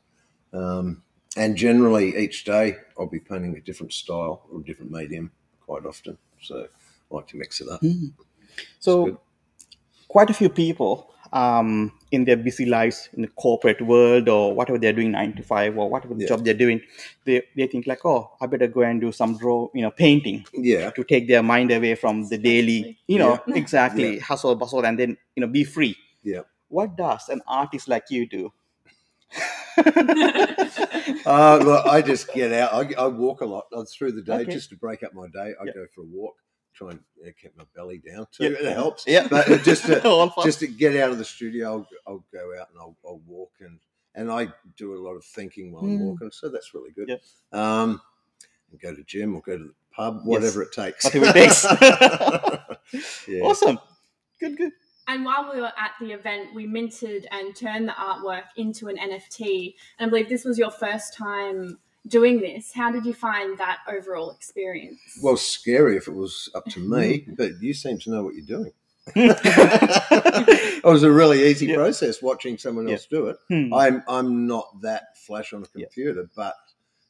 Um, 0.51 1.03
and 1.35 1.55
generally, 1.55 2.17
each 2.17 2.43
day 2.43 2.77
I'll 2.97 3.05
be 3.05 3.19
painting 3.19 3.55
a 3.55 3.61
different 3.61 3.93
style 3.93 4.47
or 4.51 4.61
a 4.61 4.63
different 4.63 4.89
medium 4.89 5.31
quite 5.63 5.85
often. 5.85 6.17
So 6.41 6.67
I 7.11 7.15
like 7.15 7.27
to 7.27 7.37
mix 7.37 7.61
it 7.61 7.69
up. 7.69 7.81
Mm. 7.81 8.13
So, 8.79 9.19
quite 10.07 10.29
a 10.29 10.33
few 10.33 10.49
people 10.49 11.11
um, 11.33 11.91
in 12.11 12.25
their 12.25 12.37
busy 12.37 12.65
lives 12.65 13.09
in 13.13 13.21
the 13.23 13.27
corporate 13.29 13.81
world 13.81 14.29
or 14.29 14.53
whatever 14.53 14.77
they're 14.77 14.93
doing, 14.93 15.11
nine 15.11 15.33
to 15.35 15.43
five 15.43 15.77
or 15.77 15.89
whatever 15.89 16.13
the 16.13 16.21
Yeah. 16.21 16.27
job 16.29 16.45
they're 16.45 16.53
doing, 16.53 16.81
they, 17.25 17.43
they 17.55 17.67
think 17.67 17.85
like, 17.87 18.05
oh, 18.05 18.31
I 18.41 18.45
better 18.47 18.67
go 18.67 18.81
and 18.81 18.99
do 19.01 19.11
some 19.11 19.37
draw, 19.37 19.69
you 19.73 19.81
know, 19.81 19.91
painting 19.91 20.45
Yeah, 20.53 20.89
to 20.91 21.03
take 21.03 21.27
their 21.27 21.43
mind 21.43 21.71
away 21.71 21.95
from 21.95 22.27
the 22.29 22.37
daily, 22.37 22.97
you 23.07 23.19
know, 23.19 23.39
Yeah. 23.47 23.55
exactly 23.55 24.19
hustle 24.19 24.55
bustle 24.55 24.85
and 24.85 24.97
then 24.97 25.17
you 25.35 25.41
know 25.41 25.47
be 25.47 25.63
free. 25.63 25.95
Yeah. 26.23 26.41
What 26.69 26.95
does 26.97 27.29
an 27.29 27.41
artist 27.47 27.87
like 27.87 28.09
you 28.09 28.27
do? 28.27 28.53
uh, 31.25 31.59
look, 31.61 31.85
I 31.85 32.01
just 32.05 32.33
get 32.33 32.51
out. 32.53 32.73
I, 32.73 32.93
I 33.03 33.07
walk 33.07 33.41
a 33.41 33.45
lot 33.45 33.65
uh, 33.73 33.83
through 33.85 34.13
the 34.13 34.21
day 34.21 34.41
Okay. 34.41 34.51
just 34.53 34.69
to 34.71 34.75
break 34.77 35.03
up 35.03 35.13
my 35.13 35.27
day. 35.27 35.53
I 35.59 35.65
Yeah. 35.65 35.73
go 35.73 35.85
for 35.93 36.01
a 36.01 36.05
walk, 36.05 36.35
try 36.77 36.91
and 36.91 36.99
you 37.23 37.33
keep 37.41 37.57
my 37.57 37.63
belly 37.75 37.97
down 37.99 38.27
too. 38.31 38.43
Yeah. 38.45 38.69
It 38.69 38.73
helps. 38.73 39.03
Yeah. 39.07 39.27
but 39.29 39.49
uh, 39.49 39.57
just 39.59 39.85
to, 39.85 40.31
just 40.43 40.59
to 40.59 40.67
get 40.67 40.95
out 40.95 41.11
of 41.11 41.17
the 41.17 41.25
studio, 41.25 41.67
I'll, 41.69 41.87
I'll 42.07 42.25
go 42.31 42.53
out 42.59 42.67
and 42.71 42.79
I'll, 42.79 42.95
I'll 43.05 43.21
walk 43.25 43.51
and 43.59 43.79
and 44.15 44.31
I 44.31 44.47
do 44.77 44.95
a 44.95 44.99
lot 45.01 45.13
of 45.15 45.23
thinking 45.23 45.71
while 45.71 45.83
I'm 45.83 45.97
Mm. 45.99 46.01
walking, 46.01 46.31
so 46.31 46.49
that's 46.49 46.73
really 46.73 46.89
good. 46.91 47.07
Yeah. 47.07 47.17
Um, 47.51 48.01
and 48.71 48.79
go 48.81 48.95
to 48.95 49.03
gym 49.03 49.35
or 49.35 49.41
go 49.41 49.57
to 49.59 49.63
the 49.65 49.73
pub, 49.91 50.21
whatever 50.25 50.63
it 50.63 50.71
takes. 50.71 51.03
Whatever 51.05 51.25
it 51.27 51.33
takes. 51.33 51.63
yeah. 53.27 53.41
Awesome. 53.41 53.79
Good, 54.39 54.57
good. 54.57 54.71
And 55.07 55.23
while 55.23 55.51
we 55.53 55.61
were 55.61 55.67
at 55.67 55.91
the 56.01 56.11
event, 56.11 56.53
we 56.53 56.65
minted 56.67 57.27
and 57.31 57.55
turned 57.55 57.87
the 57.87 57.93
artwork 57.93 58.43
into 58.57 58.87
an 58.89 58.97
NFT. 58.97 59.75
And 59.99 60.07
I 60.07 60.09
believe 60.09 60.27
this 60.29 60.43
was 60.43 60.57
your 60.57 60.71
first 60.71 61.13
time 61.15 61.77
doing 62.07 62.39
this. 62.39 62.73
How 62.73 62.91
did 62.91 63.05
you 63.05 63.13
find 63.13 63.57
that 63.57 63.79
overall 63.87 64.31
experience? 64.31 64.99
Well, 65.21 65.37
scary 65.37 65.97
if 65.97 66.07
it 66.07 66.13
was 66.15 66.49
up 66.55 66.65
to 66.65 66.79
me, 66.79 67.19
Mm-hmm. 67.21 67.33
but 67.35 67.51
you 67.61 67.73
seem 67.73 67.99
to 67.99 68.09
know 68.11 68.23
what 68.23 68.35
you're 68.35 68.45
doing. 68.45 68.71
it 69.15 70.83
was 70.83 71.03
a 71.03 71.11
really 71.11 71.45
easy 71.47 71.67
Yeah. 71.67 71.75
process 71.75 72.21
watching 72.21 72.57
someone 72.57 72.87
Yeah. 72.87 72.93
else 72.95 73.05
do 73.05 73.27
it. 73.27 73.37
Hmm. 73.49 73.73
I'm 73.73 74.03
I'm 74.07 74.47
not 74.47 74.81
that 74.81 75.17
flash 75.17 75.53
on 75.53 75.63
a 75.63 75.67
Yeah. 75.75 75.85
computer, 75.85 76.29
but 76.35 76.55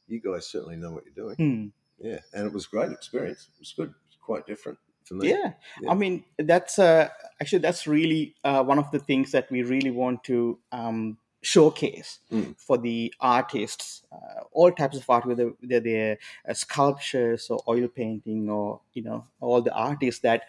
you 0.06 0.20
guys 0.20 0.46
certainly 0.46 0.76
know 0.76 0.92
what 0.92 1.04
you're 1.04 1.14
doing. 1.26 1.36
Hmm. 1.36 2.06
Yeah, 2.06 2.20
and 2.32 2.46
it 2.46 2.52
was 2.52 2.66
a 2.66 2.68
great 2.68 2.92
experience. 2.92 3.48
It 3.56 3.60
was 3.60 3.72
good. 3.76 3.92
It's 4.06 4.16
quite 4.20 4.46
different 4.46 4.78
for 5.04 5.14
me. 5.14 5.30
Yeah. 5.30 5.52
Yeah. 5.82 5.90
I 5.90 5.94
mean 5.94 6.24
that's 6.38 6.78
uh, 6.78 7.08
actually 7.40 7.60
that's 7.60 7.86
really 7.86 8.34
uh, 8.44 8.62
one 8.62 8.78
of 8.78 8.90
the 8.90 8.98
things 9.00 9.32
that 9.32 9.50
we 9.50 9.62
really 9.62 9.90
want 9.90 10.22
to 10.24 10.58
um, 10.70 11.18
showcase 11.40 12.18
Mm. 12.32 12.56
for 12.58 12.78
the 12.78 13.14
artists, 13.20 14.02
uh, 14.12 14.42
all 14.52 14.72
types 14.72 14.96
of 14.96 15.08
art, 15.08 15.26
whether 15.26 15.48
whether 15.60 15.80
they're 15.80 16.18
uh, 16.48 16.54
sculptures 16.54 17.48
or 17.50 17.62
oil 17.68 17.88
painting 17.88 18.50
or 18.50 18.80
you 18.92 19.02
know 19.02 19.24
all 19.40 19.62
the 19.62 19.72
artists 19.72 20.20
that 20.22 20.42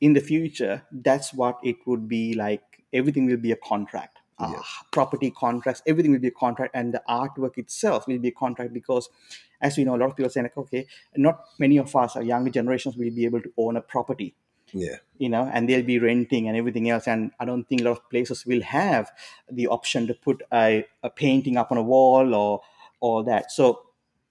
in 0.00 0.12
the 0.12 0.20
future 0.20 0.82
that's 0.92 1.32
what 1.34 1.58
it 1.64 1.76
would 1.86 2.08
be 2.08 2.34
like. 2.34 2.62
Everything 2.92 3.26
will 3.26 3.36
be 3.36 3.52
a 3.52 3.56
contract. 3.56 4.18
Uh, 4.38 4.52
property 4.92 5.30
contracts, 5.30 5.82
everything 5.86 6.12
will 6.12 6.18
be 6.18 6.28
a 6.28 6.30
contract, 6.30 6.74
and 6.74 6.92
the 6.92 7.02
artwork 7.08 7.56
itself 7.56 8.06
will 8.06 8.18
be 8.18 8.28
a 8.28 8.32
contract 8.32 8.72
because, 8.74 9.08
as 9.62 9.78
we 9.78 9.84
know, 9.84 9.96
a 9.96 9.98
lot 9.98 10.10
of 10.10 10.16
people 10.16 10.26
are 10.26 10.30
saying 10.30 10.44
like, 10.44 10.56
okay, 10.58 10.86
not 11.16 11.40
many 11.58 11.78
of 11.78 11.94
us, 11.96 12.16
our 12.16 12.22
younger 12.22 12.50
generations, 12.50 12.96
will 12.98 13.10
be 13.10 13.24
able 13.24 13.40
to 13.40 13.50
own 13.56 13.76
a 13.76 13.80
property 13.80 14.34
Yeah, 14.72 14.96
you 15.18 15.28
know, 15.28 15.48
and 15.52 15.68
they'll 15.68 15.84
be 15.84 15.98
renting 15.98 16.48
and 16.48 16.56
everything 16.56 16.90
else. 16.90 17.06
And 17.06 17.30
I 17.38 17.44
don't 17.44 17.64
think 17.64 17.80
a 17.80 17.84
lot 17.84 17.98
of 17.98 18.10
places 18.10 18.44
will 18.46 18.62
have 18.62 19.10
the 19.50 19.68
option 19.68 20.06
to 20.08 20.14
put 20.14 20.42
a, 20.52 20.84
a 21.02 21.10
painting 21.10 21.56
up 21.56 21.70
on 21.70 21.78
a 21.78 21.82
wall 21.82 22.34
or 22.34 22.62
or 23.00 23.24
that. 23.24 23.52
So 23.52 23.82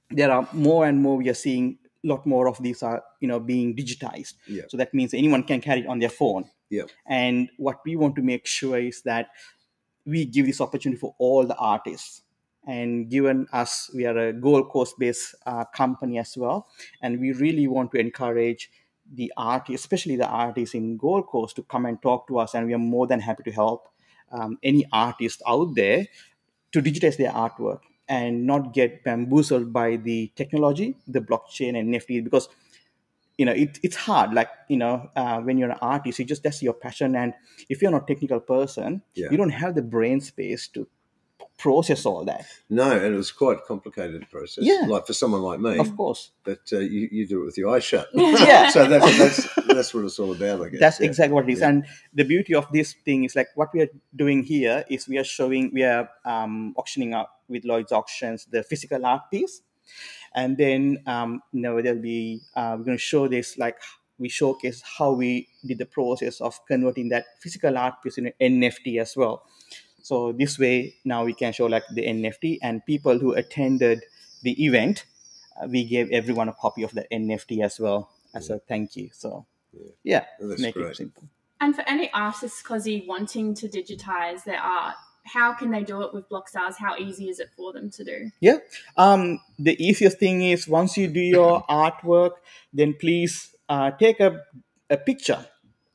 there 0.10 0.32
are 0.32 0.48
more 0.54 0.86
and 0.86 1.02
more 1.02 1.18
we 1.18 1.30
are 1.30 1.34
seeing 1.34 1.78
a 2.04 2.08
lot 2.08 2.26
more 2.26 2.48
of 2.48 2.62
these 2.62 2.84
are 2.84 3.04
you 3.20 3.28
know 3.28 3.40
being 3.40 3.76
digitized. 3.76 4.34
Yeah. 4.48 4.64
So 4.70 4.78
that 4.78 4.94
means 4.94 5.14
anyone 5.14 5.44
can 5.44 5.62
carry 5.62 5.82
it 5.82 5.88
on 5.88 6.00
their 6.00 6.10
phone. 6.10 6.50
Yeah. 6.70 6.84
And 7.08 7.50
what 7.58 7.80
we 7.86 7.96
want 7.96 8.16
to 8.16 8.22
make 8.22 8.46
sure 8.46 8.78
is 8.78 9.02
that 9.04 9.30
we 10.06 10.26
give 10.26 10.46
this 10.46 10.62
opportunity 10.62 11.00
for 11.00 11.16
all 11.18 11.46
the 11.46 11.56
artists 11.56 12.22
and 12.68 13.10
given 13.10 13.48
us 13.54 13.92
we 13.94 14.06
are 14.06 14.18
a 14.18 14.34
gold 14.34 14.70
coast 14.70 14.96
based 14.98 15.36
uh, 15.46 15.66
company 15.66 16.18
as 16.18 16.36
well 16.38 16.68
and 17.02 17.20
we 17.20 17.32
really 17.34 17.68
want 17.68 17.92
to 17.92 18.00
encourage 18.00 18.70
the 19.14 19.32
artists 19.38 19.86
especially 19.86 20.16
the 20.16 20.28
artists 20.28 20.76
in 20.76 20.98
gold 20.98 21.28
coast 21.28 21.56
to 21.56 21.64
come 21.64 21.86
and 21.86 22.02
talk 22.02 22.28
to 22.28 22.38
us 22.40 22.54
and 22.56 22.66
we 22.68 22.74
are 22.74 22.78
more 22.78 23.08
than 23.08 23.20
happy 23.20 23.44
to 23.44 23.52
help 23.52 23.88
um, 24.32 24.58
any 24.64 24.86
artist 24.92 25.42
out 25.48 25.76
there 25.76 26.06
to 26.72 26.82
digitize 26.82 27.18
their 27.18 27.32
artwork 27.32 27.82
and 28.08 28.46
not 28.46 28.74
get 28.74 29.04
bamboozled 29.04 29.72
by 29.72 29.96
the 29.96 30.32
technology 30.36 30.96
the 31.08 31.20
blockchain 31.22 31.78
and 31.80 31.94
nft 31.94 32.24
because 32.24 32.50
you 33.38 33.46
know 33.46 33.52
it, 33.52 33.80
it's 33.84 33.96
hard 33.96 34.34
like 34.34 34.50
you 34.70 34.78
know 34.78 35.10
uh, 35.16 35.40
when 35.42 35.58
you're 35.58 35.70
an 35.70 35.78
artist 35.82 36.20
you 36.20 36.26
just 36.26 36.44
that's 36.44 36.62
your 36.62 36.74
passion 36.74 37.16
and 37.16 37.34
if 37.70 37.82
you're 37.82 37.92
not 37.92 38.04
a 38.04 38.14
technical 38.14 38.40
person 38.40 39.02
Yeah. 39.14 39.28
you 39.32 39.38
don't 39.38 39.50
have 39.50 39.76
the 39.76 39.82
brain 39.82 40.22
space 40.22 40.68
to 40.70 40.88
process 41.58 42.06
all 42.06 42.26
that 42.26 42.46
No, 42.70 42.92
and 42.92 43.14
it 43.14 43.18
was 43.18 43.32
quite 43.32 43.58
a 43.58 43.62
complicated 43.62 44.30
process. 44.30 44.64
Yeah. 44.66 44.86
Like 44.88 45.08
for 45.08 45.14
someone 45.14 45.42
like 45.42 45.60
me, 45.60 45.78
of 45.78 45.96
course 45.96 46.32
but 46.44 46.60
uh, 46.74 46.80
you, 46.80 47.08
you 47.12 47.28
do 47.28 47.42
it 47.42 47.46
with 47.46 47.58
your 47.58 47.74
eyes 47.74 47.84
shut. 47.84 48.08
Yeah. 48.14 48.70
so 48.76 48.88
that's, 48.88 49.18
that's, 49.18 49.56
that's 49.68 49.94
what 49.94 50.04
it's 50.06 50.20
all 50.20 50.32
about, 50.34 50.62
I 50.66 50.70
guess. 50.70 50.80
that's 50.80 51.00
Yeah. 51.00 51.08
exactly 51.08 51.34
what 51.34 51.48
it 51.50 51.54
is 51.54 51.60
Yeah. 51.62 51.70
and 51.70 51.86
the 52.14 52.24
beauty 52.24 52.54
of 52.56 52.68
this 52.72 52.94
thing 53.06 53.24
is 53.24 53.36
like 53.36 53.48
what 53.56 53.70
we 53.74 53.82
are 53.82 53.90
doing 54.16 54.44
here 54.44 54.84
is 54.90 55.08
we 55.08 55.18
are 55.18 55.24
showing 55.24 55.72
we 55.74 55.84
are 55.84 56.10
um, 56.26 56.74
auctioning 56.78 57.14
up 57.14 57.42
with 57.48 57.64
lloyd's 57.64 57.92
auctions 57.92 58.46
the 58.52 58.62
physical 58.64 59.06
art 59.06 59.22
piece 59.32 59.62
and 60.34 60.58
then 60.58 60.98
um, 61.06 61.42
you 61.54 61.62
know 61.62 61.82
there'll 61.82 62.02
be 62.02 62.42
uh, 62.56 62.76
we're 62.78 62.84
going 62.86 62.98
to 62.98 63.02
show 63.02 63.28
this 63.28 63.58
like 63.58 63.78
we 64.18 64.30
showcase 64.30 64.82
how 64.98 65.12
we 65.12 65.48
did 65.66 65.78
the 65.78 65.86
process 65.86 66.40
of 66.42 66.58
converting 66.68 67.10
that 67.10 67.26
physical 67.40 67.78
art 67.78 67.96
piece 68.04 68.18
into 68.18 68.34
nft 68.42 69.00
as 69.00 69.16
well 69.16 69.44
so 70.10 70.16
this 70.42 70.54
way 70.64 70.76
now 71.04 71.20
we 71.30 71.34
can 71.42 71.52
show 71.58 71.66
like 71.76 71.84
the 71.98 72.04
nft 72.16 72.60
and 72.62 72.86
people 72.86 73.18
who 73.24 73.34
attended 73.34 74.04
the 74.44 74.54
event 74.66 75.06
uh, 75.58 75.68
we 75.76 75.84
gave 75.94 76.12
everyone 76.12 76.48
a 76.50 76.54
copy 76.54 76.84
of 76.84 76.92
the 76.98 77.06
nft 77.12 77.64
as 77.64 77.80
well 77.80 78.02
as 78.34 78.50
a 78.50 78.60
thank 78.72 78.96
you 78.96 79.10
so 79.12 79.30
Yeah. 79.74 79.92
yeah, 80.14 80.24
That's 80.40 80.62
make 80.62 80.76
great. 80.76 80.92
it 80.92 80.98
simple 81.04 81.24
And 81.62 81.74
for 81.78 81.84
any 81.88 82.08
artists, 82.14 82.62
Cozzy, 82.68 82.96
wanting 83.08 83.48
to 83.56 83.66
digitize 83.68 84.44
their 84.44 84.60
art, 84.60 84.96
how 85.36 85.54
can 85.60 85.72
they 85.72 85.84
do 85.84 86.02
it 86.06 86.14
with 86.14 86.26
Blockstars? 86.30 86.76
How 86.78 86.94
easy 86.98 87.30
is 87.30 87.40
it 87.40 87.50
for 87.56 87.72
them 87.74 87.90
to 87.98 88.04
do? 88.04 88.18
Yeah, 88.48 88.58
um, 88.98 89.40
the 89.58 89.76
easiest 89.88 90.20
thing 90.20 90.44
is 90.44 90.68
once 90.68 90.98
you 90.98 91.08
do 91.08 91.26
your 91.38 91.64
artwork, 91.84 92.34
then 92.74 92.94
please 93.04 93.34
uh, 93.70 93.92
take 93.92 94.20
a, 94.20 94.32
a 94.90 94.98
picture 94.98 95.42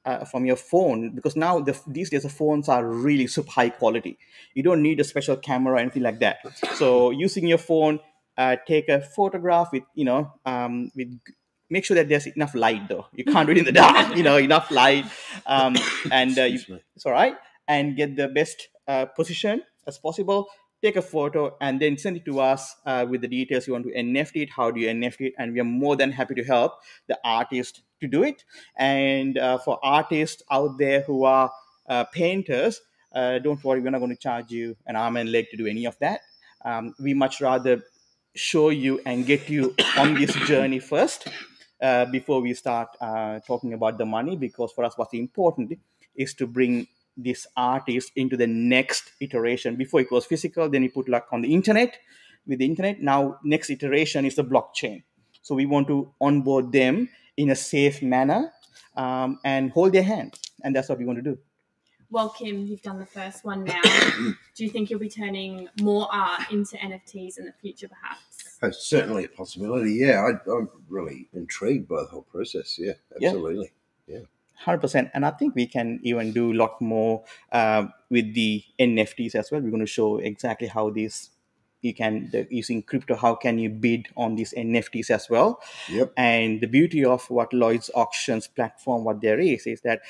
uh, 0.04 0.24
from 0.24 0.46
your 0.46 0.56
phone 0.56 1.14
because 1.14 1.36
now 1.36 1.60
the, 1.60 1.78
these 1.86 2.10
days 2.10 2.22
the 2.22 2.28
phones 2.28 2.68
are 2.68 2.84
really 2.84 3.26
super 3.26 3.50
high 3.50 3.70
quality. 3.70 4.18
You 4.54 4.62
don't 4.62 4.82
need 4.82 5.00
a 5.00 5.04
special 5.04 5.36
camera 5.36 5.74
or 5.74 5.78
anything 5.78 6.02
like 6.02 6.20
that. 6.20 6.38
So 6.74 7.10
using 7.10 7.46
your 7.46 7.58
phone, 7.58 8.00
uh, 8.36 8.56
take 8.66 8.88
a 8.88 9.00
photograph 9.00 9.68
with 9.72 9.82
you 9.94 10.04
know 10.04 10.32
um, 10.46 10.90
with 10.94 11.18
make 11.68 11.84
sure 11.84 11.94
that 11.96 12.08
there's 12.08 12.26
enough 12.26 12.54
light 12.54 12.88
though. 12.88 13.06
You 13.12 13.24
can't 13.24 13.46
do 13.46 13.52
it 13.52 13.58
in 13.58 13.64
the 13.64 13.72
dark. 13.72 14.16
You 14.16 14.22
know 14.22 14.36
enough 14.36 14.70
light, 14.70 15.04
um, 15.46 15.76
and 16.10 16.38
uh, 16.38 16.44
you, 16.44 16.60
it's 16.96 17.06
all 17.06 17.12
right 17.12 17.36
and 17.70 17.96
get 17.96 18.16
the 18.16 18.26
best 18.26 18.68
uh, 18.88 19.06
position 19.06 19.62
as 19.86 19.96
possible 19.96 20.48
take 20.82 20.96
a 20.96 21.02
photo 21.02 21.56
and 21.60 21.80
then 21.80 21.96
send 21.98 22.16
it 22.16 22.24
to 22.24 22.40
us 22.40 22.76
uh, 22.86 23.06
with 23.08 23.20
the 23.20 23.28
details 23.28 23.66
you 23.66 23.72
want 23.74 23.84
to 23.84 23.92
nft 23.92 24.34
it 24.34 24.50
how 24.50 24.70
do 24.70 24.80
you 24.80 24.88
nft 24.88 25.20
it 25.20 25.34
and 25.38 25.52
we 25.52 25.60
are 25.60 25.64
more 25.64 25.96
than 25.96 26.10
happy 26.10 26.34
to 26.34 26.44
help 26.44 26.74
the 27.06 27.18
artist 27.24 27.82
to 28.00 28.08
do 28.08 28.22
it. 28.22 28.44
And 28.76 29.38
uh, 29.38 29.58
for 29.58 29.78
artists 29.82 30.42
out 30.50 30.78
there 30.78 31.02
who 31.02 31.24
are 31.24 31.52
uh, 31.88 32.04
painters 32.04 32.80
uh, 33.14 33.38
don't 33.40 33.62
worry 33.64 33.80
we're 33.80 33.90
not 33.90 33.98
going 33.98 34.10
to 34.10 34.16
charge 34.16 34.50
you 34.50 34.76
an 34.86 34.96
arm 34.96 35.16
and 35.16 35.30
leg 35.30 35.46
to 35.50 35.56
do 35.56 35.66
any 35.66 35.84
of 35.84 35.98
that. 36.00 36.20
Um, 36.64 36.94
we 37.00 37.14
much 37.14 37.40
rather 37.40 37.82
show 38.34 38.68
you 38.68 39.00
and 39.06 39.26
get 39.26 39.48
you 39.48 39.74
on 39.96 40.14
this 40.14 40.34
journey 40.46 40.78
first 40.78 41.28
uh, 41.82 42.04
before 42.06 42.40
we 42.40 42.54
start 42.54 42.88
uh, 43.00 43.40
talking 43.46 43.72
about 43.72 43.98
the 43.98 44.06
money 44.06 44.36
because 44.36 44.72
for 44.72 44.84
us 44.84 44.96
what's 44.96 45.14
important 45.14 45.78
is 46.14 46.34
to 46.34 46.46
bring 46.46 46.86
this 47.22 47.46
artist 47.56 48.12
into 48.16 48.36
the 48.36 48.46
next 48.46 49.12
iteration. 49.20 49.76
Before 49.76 50.00
it 50.00 50.10
was 50.10 50.26
physical, 50.26 50.68
then 50.68 50.82
you 50.82 50.90
put 50.90 51.08
luck 51.08 51.28
on 51.32 51.42
the 51.42 51.52
internet. 51.52 51.98
With 52.46 52.58
the 52.58 52.64
internet, 52.64 53.00
now 53.00 53.38
next 53.44 53.70
iteration 53.70 54.24
is 54.24 54.36
the 54.36 54.44
blockchain. 54.44 55.02
So 55.42 55.54
we 55.54 55.66
want 55.66 55.88
to 55.88 56.12
onboard 56.20 56.72
them 56.72 57.08
in 57.36 57.50
a 57.50 57.56
safe 57.56 58.02
manner 58.02 58.52
um, 58.96 59.38
and 59.44 59.70
hold 59.70 59.92
their 59.92 60.02
hand. 60.02 60.38
And 60.62 60.74
that's 60.74 60.88
what 60.88 60.98
we 60.98 61.04
want 61.04 61.18
to 61.18 61.22
do. 61.22 61.38
Well, 62.12 62.34
Kym, 62.36 62.66
you've 62.66 62.82
done 62.82 62.98
the 62.98 63.06
first 63.06 63.44
one 63.44 63.62
now. 63.64 63.80
do 64.56 64.64
you 64.64 64.70
think 64.70 64.90
you'll 64.90 64.98
be 64.98 65.08
turning 65.08 65.68
more 65.80 66.08
art 66.12 66.50
into 66.50 66.76
NFTs 66.76 67.38
in 67.38 67.44
the 67.44 67.52
future, 67.60 67.88
perhaps? 67.88 68.58
Oh, 68.62 68.70
certainly 68.70 69.24
a 69.24 69.28
possibility. 69.28 69.94
Yeah, 69.94 70.28
I, 70.28 70.50
am 70.50 70.68
really 70.88 71.28
intrigued 71.32 71.88
by 71.88 72.02
the 72.02 72.08
whole 72.08 72.22
process. 72.22 72.78
Yeah, 72.78 72.94
absolutely. 73.14 73.70
yeah. 74.08 74.18
yeah. 74.18 74.24
100%. 74.66 75.10
And 75.14 75.24
I 75.24 75.30
think 75.30 75.54
we 75.54 75.66
can 75.66 76.00
even 76.02 76.32
do 76.32 76.52
a 76.52 76.54
lot 76.54 76.80
more 76.80 77.24
uh, 77.52 77.86
with 78.10 78.34
the 78.34 78.62
NFTs 78.78 79.34
as 79.34 79.50
well. 79.50 79.60
We're 79.60 79.70
going 79.70 79.80
to 79.80 79.86
show 79.86 80.18
exactly 80.18 80.68
how 80.68 80.90
these 80.90 81.30
you 81.82 81.94
can 81.94 82.28
the, 82.30 82.46
using 82.50 82.82
crypto 82.82 83.16
how 83.16 83.34
can 83.34 83.58
you 83.58 83.70
bid 83.70 84.08
on 84.16 84.34
these 84.34 84.52
nfts 84.54 85.10
as 85.10 85.30
well 85.30 85.60
yep. 85.88 86.12
and 86.16 86.60
the 86.60 86.66
beauty 86.66 87.04
of 87.04 87.28
what 87.30 87.52
lloyd's 87.52 87.90
auctions 87.94 88.46
platform 88.46 89.02
what 89.04 89.20
there 89.20 89.38
is 89.38 89.66
is 89.66 89.80
that 89.80 90.02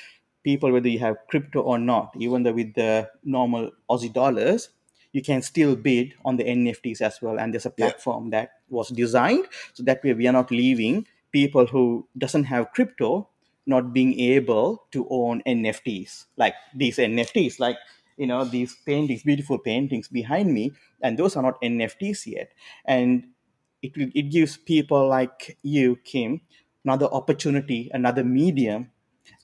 people 0.43 0.73
whether 0.73 0.89
you 0.89 0.99
have 0.99 1.17
crypto 1.29 1.61
or 1.61 1.79
not 1.79 2.13
even 2.19 2.43
though 2.43 2.53
with 2.53 2.75
the 2.75 3.09
normal 3.23 3.71
aussie 3.89 4.13
dollars 4.13 4.71
you 5.13 5.23
can 5.23 5.43
still 5.43 5.77
bid 5.77 6.15
on 6.25 6.37
the 6.37 6.45
nfts 6.45 7.01
as 7.01 7.23
well 7.23 7.39
and 7.39 7.55
there's 7.55 7.67
a 7.67 7.71
platform 7.71 8.25
yep. 8.25 8.33
that 8.33 8.51
was 8.69 8.89
designed 8.89 9.47
so 9.73 9.83
that 9.83 10.03
way 10.03 10.13
we 10.13 10.27
are 10.27 10.33
not 10.33 10.51
leaving 10.51 11.07
people 11.33 11.67
who 11.67 12.05
doesn't 12.19 12.45
have 12.45 12.73
crypto 12.73 13.29
not 13.71 13.93
being 13.95 14.19
able 14.19 14.85
to 14.91 15.07
own 15.11 15.43
NFTs 15.47 16.27
like 16.37 16.55
these 16.75 16.99
NFTs, 16.99 17.61
like 17.61 17.77
you 18.19 18.27
know 18.27 18.45
these 18.45 18.77
paintings, 18.85 19.23
beautiful 19.23 19.59
paintings 19.59 20.09
behind 20.09 20.53
me, 20.53 20.73
and 21.01 21.17
those 21.17 21.37
are 21.37 21.43
not 21.43 21.63
NFTs 21.63 22.27
yet. 22.27 22.53
And 22.85 23.29
it 23.83 23.97
will 23.97 24.11
it 24.15 24.31
gives 24.31 24.57
people 24.59 25.09
like 25.09 25.57
you, 25.63 25.97
Kym, 26.05 26.41
another 26.85 27.07
opportunity, 27.07 27.89
another 27.95 28.25
medium 28.25 28.91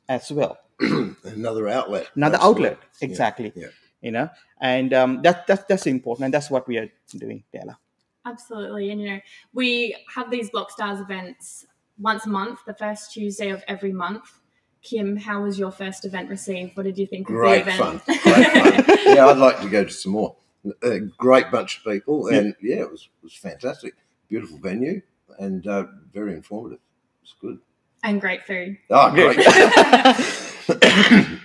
as 0.09 0.30
well, 0.30 0.59
Another 1.25 1.68
outlet. 1.68 2.11
another 2.14 2.37
Absolutely. 2.37 2.66
outlet. 2.66 2.83
Exactly. 3.00 3.52
Yeah. 3.56 3.73
You 4.02 4.12
know, 4.12 4.28
and 4.61 4.92
um, 4.92 5.23
that 5.23 5.47
that 5.47 5.66
that's 5.68 5.87
important, 5.87 6.26
and 6.26 6.35
that's 6.35 6.50
what 6.50 6.68
we 6.68 6.76
are 6.76 6.90
doing, 7.16 7.45
Taylor. 7.52 7.78
Absolutely. 8.26 8.90
And, 8.90 9.00
you 9.00 9.09
know, 9.09 9.21
we 9.54 9.95
have 10.14 10.30
these 10.30 10.50
Blockstars 10.50 11.00
events 11.00 11.64
once 11.99 12.26
a 12.26 12.29
month, 12.29 12.61
the 12.67 12.75
first 12.75 13.12
Tuesday 13.12 13.50
of 13.50 13.62
every 13.69 13.93
month. 13.93 14.41
Kym, 14.85 15.19
how 15.21 15.43
was 15.43 15.59
your 15.59 15.71
first 15.73 16.05
event 16.05 16.29
received? 16.31 16.76
What 16.76 16.85
did 16.85 16.97
you 16.99 17.07
think 17.07 17.29
of 17.29 17.35
Great 17.35 17.65
the 17.65 17.73
fun. 17.73 17.97
event? 18.07 18.23
Great 18.23 18.87
fun. 18.87 18.99
yeah, 19.17 19.26
I'd 19.26 19.37
like 19.38 19.61
to 19.62 19.69
go 19.69 19.85
to 19.85 19.91
some 19.91 20.12
more. 20.12 20.37
A 20.83 20.99
great 20.99 21.50
bunch 21.53 21.79
of 21.79 21.85
people, 21.85 22.26
and 22.29 22.55
yeah, 22.61 22.76
it 22.81 22.91
was 22.91 23.03
it 23.03 23.25
was 23.25 23.35
fantastic. 23.35 23.95
Beautiful 24.29 24.59
venue 24.59 25.00
and 25.38 25.65
uh, 25.67 25.85
very 26.12 26.35
informative. 26.35 26.81
It's 27.23 27.35
good. 27.41 27.59
and 28.03 28.21
great 28.21 28.45
food. 28.45 28.76
Oh, 28.91 29.11
great. 29.12 29.37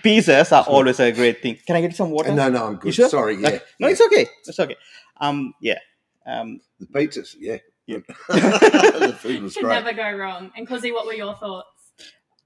Pizzas 0.03 0.51
are 0.51 0.63
always 0.67 0.99
a 0.99 1.11
great 1.11 1.41
thing. 1.41 1.57
Can 1.67 1.75
I 1.75 1.81
get 1.81 1.95
some 1.95 2.09
water? 2.11 2.31
no, 2.31 2.49
no, 2.49 2.65
I'm 2.67 2.73
You 2.73 2.79
good. 2.79 2.93
sure? 2.95 3.09
Sorry, 3.09 3.35
yeah. 3.35 3.47
Okay. 3.47 3.59
No, 3.79 3.87
yeah. 3.87 3.91
it's 3.91 4.01
okay. 4.01 4.27
It's 4.45 4.59
okay. 4.59 4.75
Um, 5.17 5.53
yeah. 5.61 5.79
Um, 6.25 6.61
the 6.79 6.87
pizzas. 6.87 7.35
Yeah, 7.39 7.57
Yeah. 7.91 7.99
the 8.29 9.15
food 9.19 9.43
was 9.43 9.53
Could 9.53 9.63
great. 9.65 9.83
never 9.83 9.93
go 9.93 10.11
wrong. 10.17 10.51
And 10.55 10.67
Cozzy, 10.67 10.91
what 10.93 11.05
were 11.05 11.13
your 11.13 11.35
thoughts? 11.35 11.67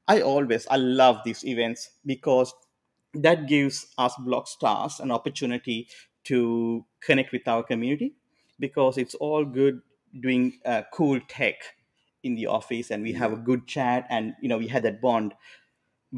I 0.08 0.22
always 0.22 0.68
I 0.70 0.78
love 0.78 1.22
these 1.26 1.44
events 1.46 1.90
because 2.06 2.54
that 3.14 3.48
gives 3.48 3.88
us 3.98 4.14
Blockstars 4.16 5.00
an 5.00 5.12
opportunity 5.12 5.88
to 6.26 6.86
connect 7.02 7.32
with 7.32 7.48
our 7.48 7.64
community 7.64 8.14
because 8.60 8.98
it's 8.98 9.16
all 9.16 9.46
good 9.46 9.82
doing 10.22 10.60
uh, 10.66 10.84
cool 10.94 11.20
tech 11.28 11.56
in 12.24 12.36
the 12.36 12.48
office 12.48 12.92
and 12.92 13.04
we 13.04 13.14
have 13.14 13.34
a 13.34 13.38
good 13.38 13.68
chat 13.68 14.06
and 14.10 14.34
you 14.42 14.50
know 14.50 14.58
we 14.58 14.68
had 14.68 14.84
that 14.84 15.02
bond 15.02 15.34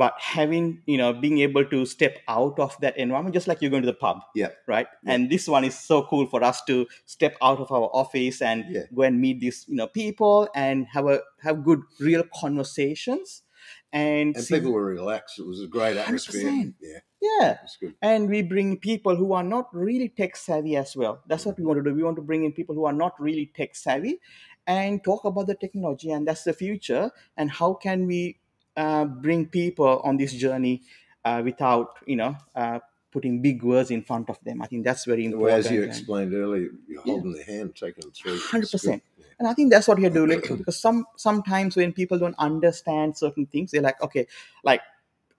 but 0.02 0.14
having 0.20 0.66
you 0.86 0.98
know 1.02 1.08
being 1.26 1.38
able 1.44 1.66
to 1.74 1.78
step 1.92 2.18
out 2.34 2.60
of 2.66 2.76
that 2.82 2.98
environment 3.06 3.34
just 3.40 3.48
like 3.52 3.62
you're 3.62 3.72
going 3.76 3.86
to 3.88 3.92
the 3.92 4.00
pub 4.06 4.18
Yeah. 4.42 4.50
right 4.74 4.88
Yeah. 5.04 5.14
and 5.14 5.30
this 5.36 5.48
one 5.56 5.64
is 5.70 5.78
so 5.90 6.04
cool 6.12 6.28
for 6.34 6.44
us 6.50 6.64
to 6.70 6.76
step 7.16 7.36
out 7.42 7.60
of 7.66 7.72
our 7.78 7.90
office 8.04 8.42
and 8.52 8.66
Yeah. 8.76 8.86
go 8.94 9.04
and 9.10 9.20
meet 9.26 9.40
these 9.46 9.66
you 9.68 9.76
know 9.82 9.88
people 9.88 10.50
and 10.66 10.88
have 10.98 11.08
a 11.16 11.20
have 11.48 11.64
good 11.70 11.82
real 12.00 12.24
conversations 12.44 13.44
and, 13.92 14.36
And 14.36 14.44
see- 14.46 14.56
people 14.56 14.74
were 14.74 14.86
relaxed. 14.86 15.40
It 15.40 15.48
was 15.48 15.62
a 15.64 15.68
great 15.68 15.98
atmosphere. 15.98 16.44
100%. 16.44 16.74
Yeah, 16.82 17.00
yeah 17.22 17.58
and 18.02 18.30
we 18.30 18.42
bring 18.42 18.78
people 18.78 19.16
who 19.16 19.34
are 19.34 19.44
not 19.44 19.74
really 19.74 20.10
tech 20.10 20.36
savvy 20.36 20.76
as 20.76 20.96
well 20.96 21.16
that's 21.28 21.46
what 21.46 21.58
we 21.58 21.66
want 21.66 21.78
to 21.80 21.84
do 21.90 21.96
we 21.96 22.04
want 22.04 22.16
to 22.22 22.22
bring 22.32 22.44
in 22.44 22.52
people 22.52 22.76
who 22.76 22.86
are 22.86 22.94
not 23.04 23.14
really 23.20 23.46
tech 23.56 23.76
savvy 23.76 24.20
and 24.68 25.04
talk 25.04 25.24
about 25.26 25.48
the 25.48 25.56
technology 25.56 26.12
and 26.12 26.28
that's 26.28 26.44
the 26.44 26.54
future 26.54 27.10
and 27.38 27.50
how 27.50 27.74
can 27.74 28.06
we 28.06 28.38
uh, 28.78 29.06
bring 29.06 29.48
people 29.48 30.00
on 30.04 30.18
this 30.18 30.32
journey 30.34 30.84
uh, 31.26 31.42
without 31.44 31.98
you 32.06 32.16
know 32.16 32.38
uh, 32.56 32.80
putting 33.12 33.42
big 33.42 33.64
words 33.64 33.90
in 33.92 34.02
front 34.04 34.30
of 34.30 34.38
them. 34.46 34.62
I 34.62 34.68
think 34.68 34.86
that's 34.86 35.06
very 35.06 35.24
Well, 35.28 35.34
important. 35.34 35.66
as 35.66 35.72
you 35.72 35.82
and- 35.84 35.90
explained 35.92 36.34
earlier, 36.34 36.70
you're 36.88 37.02
holding 37.02 37.34
the 37.34 37.44
hand, 37.44 37.76
taking 37.76 38.02
them 38.02 38.12
through. 38.12 38.38
Hundred 38.40 38.70
percent. 38.72 39.04
And 39.40 39.48
I 39.48 39.54
think 39.54 39.72
that's 39.72 39.88
what 39.88 40.00
you're 40.00 40.10
doing 40.10 40.42
because 40.58 40.80
some 40.80 41.06
sometimes 41.16 41.76
when 41.76 41.92
people 41.94 42.18
don't 42.18 42.38
understand 42.40 43.18
certain 43.18 43.46
things, 43.46 43.72
they're 43.72 43.82
like, 43.82 44.02
okay, 44.02 44.28
like 44.64 44.82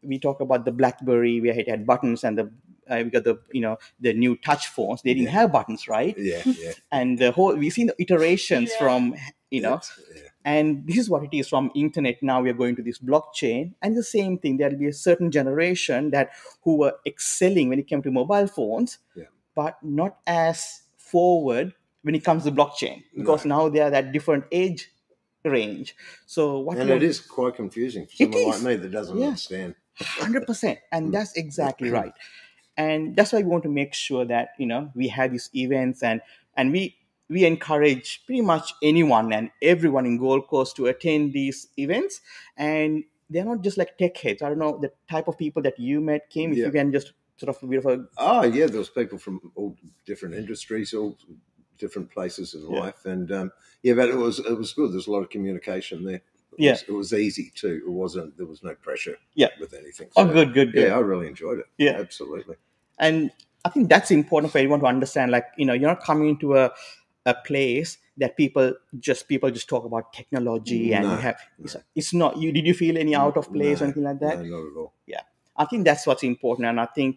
we 0.03 0.19
talk 0.19 0.41
about 0.41 0.65
the 0.65 0.71
BlackBerry, 0.73 1.41
where 1.41 1.59
it 1.59 1.69
had 1.69 1.85
buttons, 1.87 2.23
and 2.25 2.39
the 2.39 2.51
uh, 2.89 3.03
we 3.05 3.11
got 3.11 3.25
the 3.25 3.39
you 3.53 3.61
know 3.61 3.77
the 4.01 4.13
new 4.15 4.37
touch 4.37 4.69
phones. 4.69 5.03
They 5.03 5.15
didn't 5.15 5.27
Yeah. 5.35 5.41
have 5.41 5.53
buttons, 5.53 5.89
right? 5.89 6.15
Yeah, 6.17 6.43
yeah. 6.47 6.73
And 6.93 7.19
the 7.19 7.33
whole 7.33 7.55
we've 7.57 7.73
seen 7.73 7.89
the 7.89 7.97
iterations 8.01 8.71
Yeah. 8.73 8.79
from 8.79 9.15
you 9.51 9.63
know, 9.63 9.81
yeah. 10.15 10.28
And 10.45 10.87
this 10.87 10.97
is 10.99 11.11
what 11.11 11.23
it 11.25 11.31
is 11.37 11.49
from 11.49 11.71
internet. 11.75 12.23
Now 12.23 12.41
we 12.41 12.51
are 12.51 12.55
going 12.55 12.77
to 12.77 12.83
this 12.83 12.99
blockchain, 12.99 13.75
and 13.83 13.97
the 13.97 14.03
same 14.03 14.39
thing. 14.39 14.57
There'll 14.57 14.77
be 14.79 14.87
a 14.89 14.93
certain 14.93 15.31
generation 15.31 16.11
that 16.11 16.31
who 16.63 16.77
were 16.77 16.95
excelling 17.07 17.69
when 17.69 17.79
it 17.79 17.87
came 17.87 18.03
to 18.03 18.11
mobile 18.11 18.47
phones, 18.47 18.99
Yeah. 19.15 19.25
but 19.55 19.79
not 19.83 20.19
as 20.27 20.83
forward 20.97 21.75
when 22.03 22.15
it 22.15 22.25
comes 22.25 22.45
to 22.45 22.53
blockchain 22.53 23.03
because 23.17 23.45
now 23.45 23.69
they 23.69 23.81
are 23.81 23.91
that 23.91 24.13
different 24.13 24.45
age 24.53 24.91
range. 25.45 25.97
So 26.27 26.59
what 26.61 26.79
and 26.79 26.91
it 26.91 27.03
is 27.03 27.21
quite 27.21 27.55
confusing 27.55 28.07
for 28.07 28.17
someone 28.17 28.43
like 28.43 28.63
me 28.63 28.77
that 28.77 28.91
doesn't 28.91 29.19
Yeah. 29.19 29.27
understand. 29.29 29.75
hundred 30.01 30.47
percent, 30.47 30.79
and 30.93 31.09
Mm. 31.09 31.13
that's 31.13 31.33
exactly 31.37 31.91
right. 31.91 32.13
And 32.77 33.17
that's 33.17 33.33
why 33.33 33.41
we 33.41 33.47
want 33.47 33.65
to 33.65 33.69
make 33.69 33.95
sure 33.95 34.25
that 34.25 34.51
you 34.59 34.67
know 34.67 34.93
we 34.95 35.09
have 35.09 35.33
these 35.33 35.51
events 35.55 36.03
and 36.03 36.21
and 36.57 36.71
we 36.73 36.97
we 37.29 37.45
encourage 37.45 38.25
pretty 38.27 38.41
much 38.41 38.73
anyone 38.83 39.33
and 39.33 39.51
everyone 39.63 40.07
in 40.07 40.19
Gold 40.19 40.49
Coast 40.49 40.77
to 40.77 40.87
attend 40.87 41.33
these 41.33 41.69
events. 41.77 42.21
And 42.57 43.05
they're 43.31 43.45
not 43.45 43.63
just 43.63 43.77
like 43.77 43.99
tech 43.99 44.17
heads. 44.17 44.43
I 44.43 44.49
don't 44.49 44.59
know 44.59 44.79
the 44.79 44.93
type 45.11 45.29
of 45.29 45.37
people 45.37 45.63
that 45.63 45.79
you 45.79 46.01
met, 46.01 46.31
Kym. 46.31 46.53
If 46.53 46.59
Yeah. 46.59 46.67
you 46.67 46.73
can 46.73 46.91
just 46.93 47.13
sort 47.37 47.55
of 47.55 47.63
a 47.63 47.67
bit 47.67 47.79
of 47.79 47.87
a 47.87 48.05
Oh, 48.17 48.43
yeah, 48.45 48.67
those 48.67 48.89
people 48.91 49.19
from 49.19 49.53
all 49.55 49.77
different 50.07 50.35
industries, 50.35 50.95
all 50.95 51.17
different 51.77 52.11
places 52.11 52.55
in 52.55 52.63
Yeah. 52.71 52.81
life, 52.81 53.05
and 53.05 53.31
um, 53.31 53.53
yeah, 53.83 53.95
but 53.95 54.09
it 54.09 54.17
was 54.17 54.39
it 54.41 54.57
was 54.59 54.73
good. 54.73 54.93
There's 54.93 55.07
a 55.07 55.13
lot 55.13 55.23
of 55.23 55.31
communication 55.31 56.05
there. 56.05 56.17
It 56.17 56.23
Yeah. 56.59 56.73
was, 56.73 56.83
it 56.89 56.93
was 56.93 57.13
easy 57.13 57.53
too. 57.55 57.83
It 57.87 57.91
wasn't. 57.91 58.37
There 58.37 58.47
was 58.47 58.63
no 58.65 58.75
pressure. 58.75 59.19
Yeah. 59.35 59.51
with 59.61 59.75
anything. 59.75 60.09
oh 60.17 60.25
good, 60.25 60.53
good, 60.55 60.73
good. 60.73 60.89
Yeah, 60.89 60.97
I 60.97 61.01
really 61.01 61.29
enjoyed 61.29 61.59
it. 61.59 61.67
Yeah. 61.77 61.93
absolutely. 62.01 62.57
and 62.99 63.31
i 63.65 63.69
think 63.69 63.89
that's 63.89 64.11
important 64.11 64.51
for 64.53 64.59
everyone 64.59 64.81
to 64.81 64.87
understand 64.87 65.31
like 65.33 65.47
you 65.57 65.67
know 65.67 65.73
you're 65.73 65.89
not 65.95 66.03
coming 66.03 66.29
into 66.31 66.57
a, 66.57 66.73
a 67.33 67.35
place 67.49 67.99
that 68.23 68.37
people 68.37 68.73
just 69.09 69.29
people 69.33 69.51
just 69.59 69.69
talk 69.69 69.85
about 69.91 70.13
technology 70.19 70.83
and 70.95 71.07
No, 71.07 71.15
you 71.15 71.21
have 71.29 71.39
no. 71.59 71.65
it's, 71.67 71.77
it's 72.03 72.13
not 72.23 72.37
you 72.45 72.53
did 72.59 72.67
you 72.71 72.75
feel 72.83 72.99
any 73.05 73.15
out 73.23 73.37
of 73.43 73.53
place 73.57 73.79
No, 73.81 73.85
or 73.85 73.89
anything 73.89 74.05
like 74.11 74.21
that 74.27 74.39
No, 74.43 74.45
not 74.57 74.71
at 74.73 74.77
all. 74.85 74.93
i 75.63 75.65
think 75.71 75.85
that's 75.87 76.07
what's 76.09 76.23
important 76.27 76.67
and 76.71 76.81
i 76.81 76.87
think 76.97 77.17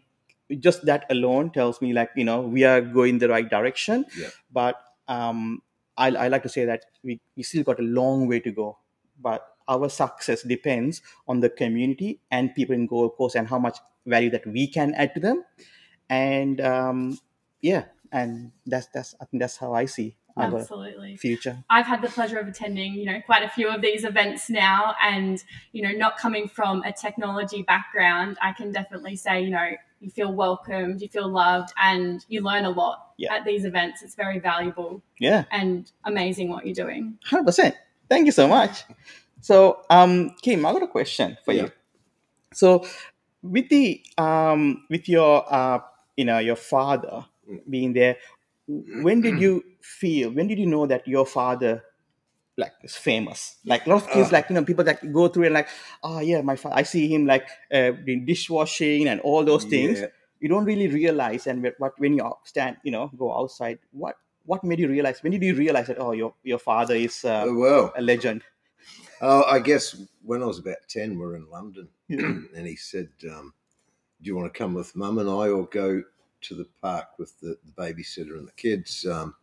just 0.68 0.86
that 0.90 1.06
alone 1.16 1.50
tells 1.58 1.82
me 1.84 1.94
like 1.98 2.10
you 2.22 2.26
know 2.30 2.42
we 2.56 2.64
are 2.70 2.82
going 2.82 3.20
the 3.24 3.30
right 3.34 3.50
direction 3.50 4.06
Yeah. 4.22 4.30
but 4.62 4.76
um 5.08 5.62
I, 5.98 6.08
I 6.24 6.28
like 6.34 6.44
to 6.44 6.50
say 6.50 6.66
that 6.66 6.86
we, 7.04 7.20
we 7.38 7.44
still 7.44 7.64
got 7.64 7.80
a 7.80 7.84
long 8.00 8.28
way 8.28 8.40
to 8.48 8.52
go 8.52 8.78
but 9.28 9.46
our 9.68 9.90
success 9.90 10.42
depends 10.42 11.02
on 11.28 11.40
the 11.46 11.50
community 11.50 12.20
and 12.32 12.54
people 12.56 12.74
in 12.76 12.88
gold 12.88 13.12
coast 13.18 13.36
and 13.36 13.48
how 13.48 13.60
much 13.60 13.78
value 14.16 14.32
that 14.32 14.48
we 14.48 14.68
can 14.68 14.94
add 14.96 15.14
to 15.14 15.20
them 15.28 15.44
and 16.10 16.60
um 16.62 17.20
yeah 17.62 17.86
and 18.12 18.52
that's 18.66 18.88
that's 18.94 19.16
i 19.22 19.26
think 19.26 19.42
that's 19.42 19.58
how 19.58 19.74
i 19.74 19.86
see 19.86 20.16
our 20.38 20.60
Absolutely. 20.60 21.18
future 21.18 21.62
I've 21.70 21.86
had 21.86 22.02
the 22.02 22.08
pleasure 22.08 22.40
of 22.40 22.48
attending, 22.48 22.94
you 22.94 23.04
know, 23.06 23.20
quite 23.26 23.44
a 23.44 23.50
few 23.50 23.68
of 23.68 23.82
these 23.82 24.06
events 24.06 24.50
now, 24.50 24.96
and 25.04 25.44
you 25.74 25.82
know, 25.82 25.92
not 25.92 26.18
coming 26.18 26.48
from 26.48 26.84
a 26.84 26.94
technology 26.94 27.64
background, 27.64 28.38
I 28.42 28.54
can 28.54 28.72
definitely 28.72 29.18
say, 29.18 29.44
you 29.44 29.50
know, 29.50 29.72
you 30.00 30.10
feel 30.10 30.32
welcomed, 30.32 31.02
you 31.02 31.10
feel 31.10 31.28
loved, 31.28 31.74
and 31.78 32.26
you 32.30 32.40
learn 32.42 32.64
a 32.64 32.70
lot 32.70 33.10
Yeah. 33.18 33.34
at 33.36 33.44
these 33.44 33.66
events. 33.66 34.02
It's 34.04 34.16
very 34.16 34.40
valuable 34.40 35.02
yeah 35.20 35.44
and 35.52 35.92
amazing 36.06 36.48
what 36.48 36.66
you're 36.66 36.76
doing. 36.86 37.18
Hundred 37.26 37.46
percent. 37.46 37.76
Thank 38.10 38.26
you 38.26 38.32
so 38.32 38.48
much. 38.48 38.86
So, 39.42 39.82
um, 39.90 40.32
Kym, 40.44 40.60
I 40.66 40.72
got 40.72 40.84
a 40.84 40.88
question 40.88 41.38
for 41.44 41.52
Yeah. 41.54 41.64
you. 41.64 41.72
So, 42.54 42.86
with 43.44 43.68
the 43.68 44.02
um, 44.18 44.86
with 44.90 45.10
your 45.10 45.44
uh, 45.54 45.80
you 46.16 46.24
know, 46.24 46.40
your 46.40 46.56
father. 46.56 47.26
Being 47.70 47.94
there, 47.94 48.18
when 48.68 49.22
did 49.22 49.40
you 49.40 49.64
feel? 49.82 50.32
When 50.32 50.48
did 50.48 50.60
you 50.60 50.66
know 50.68 50.86
that 50.86 51.08
your 51.08 51.26
father 51.26 51.84
like 52.58 52.74
is 52.84 52.96
famous? 52.96 53.58
Like 53.66 53.86
a 53.86 53.90
lot 53.90 54.04
of 54.04 54.10
kids, 54.10 54.30
Uh. 54.30 54.34
like 54.34 54.50
you 54.50 54.56
know, 54.56 54.64
people 54.64 54.84
that 54.86 55.12
go 55.12 55.28
through 55.28 55.46
and 55.46 55.54
like, 55.54 55.68
oh 56.04 56.20
yeah, 56.20 56.42
my 56.42 56.56
father. 56.56 56.76
I 56.76 56.84
see 56.84 57.08
him 57.14 57.26
like 57.26 57.48
uh, 57.74 57.92
doing 57.92 58.26
dishwashing 58.26 59.08
and 59.08 59.20
all 59.22 59.44
those 59.44 59.66
things. 59.66 60.00
Yeah. 60.00 60.08
You 60.40 60.50
don't 60.50 60.66
really 60.66 60.88
realize, 60.88 61.46
and 61.48 61.68
what 61.78 62.00
when 62.00 62.14
you 62.18 62.32
stand, 62.46 62.78
you 62.84 62.92
know, 62.92 63.12
go 63.18 63.36
outside, 63.38 63.80
what 63.92 64.16
what 64.46 64.64
made 64.64 64.80
you 64.80 64.88
realize? 64.88 65.22
When 65.22 65.32
did 65.32 65.44
you 65.44 65.56
realize 65.56 65.88
that 65.88 66.00
oh, 66.00 66.14
your 66.14 66.34
your 66.44 66.58
father 66.60 66.96
is 66.96 67.24
uh, 67.26 67.46
Oh, 67.48 67.56
well, 67.56 67.94
a 67.96 68.02
legend? 68.02 68.44
Oh, 69.22 69.44
I 69.44 69.60
guess 69.60 69.96
when 70.24 70.42
I 70.42 70.48
was 70.48 70.58
about 70.58 70.78
10, 70.90 71.16
we 71.20 71.24
are 71.26 71.36
in 71.36 71.48
London, 71.52 71.90
Yeah. 72.08 72.22
and 72.56 72.66
he 72.66 72.76
said, 72.76 73.10
um, 73.32 73.54
Do 74.20 74.28
you 74.30 74.36
want 74.36 74.52
to 74.52 74.58
come 74.58 74.74
with 74.74 74.96
mum 74.96 75.20
and 75.20 75.30
I 75.30 75.50
or 75.50 75.68
go 75.68 76.02
to 76.42 76.56
the 76.56 76.68
park 76.82 77.08
with 77.18 77.40
the, 77.40 77.58
the 77.66 77.72
babysitter 77.72 78.38
and 78.38 78.48
the 78.48 78.54
kids 78.54 79.06
um, 79.06 79.36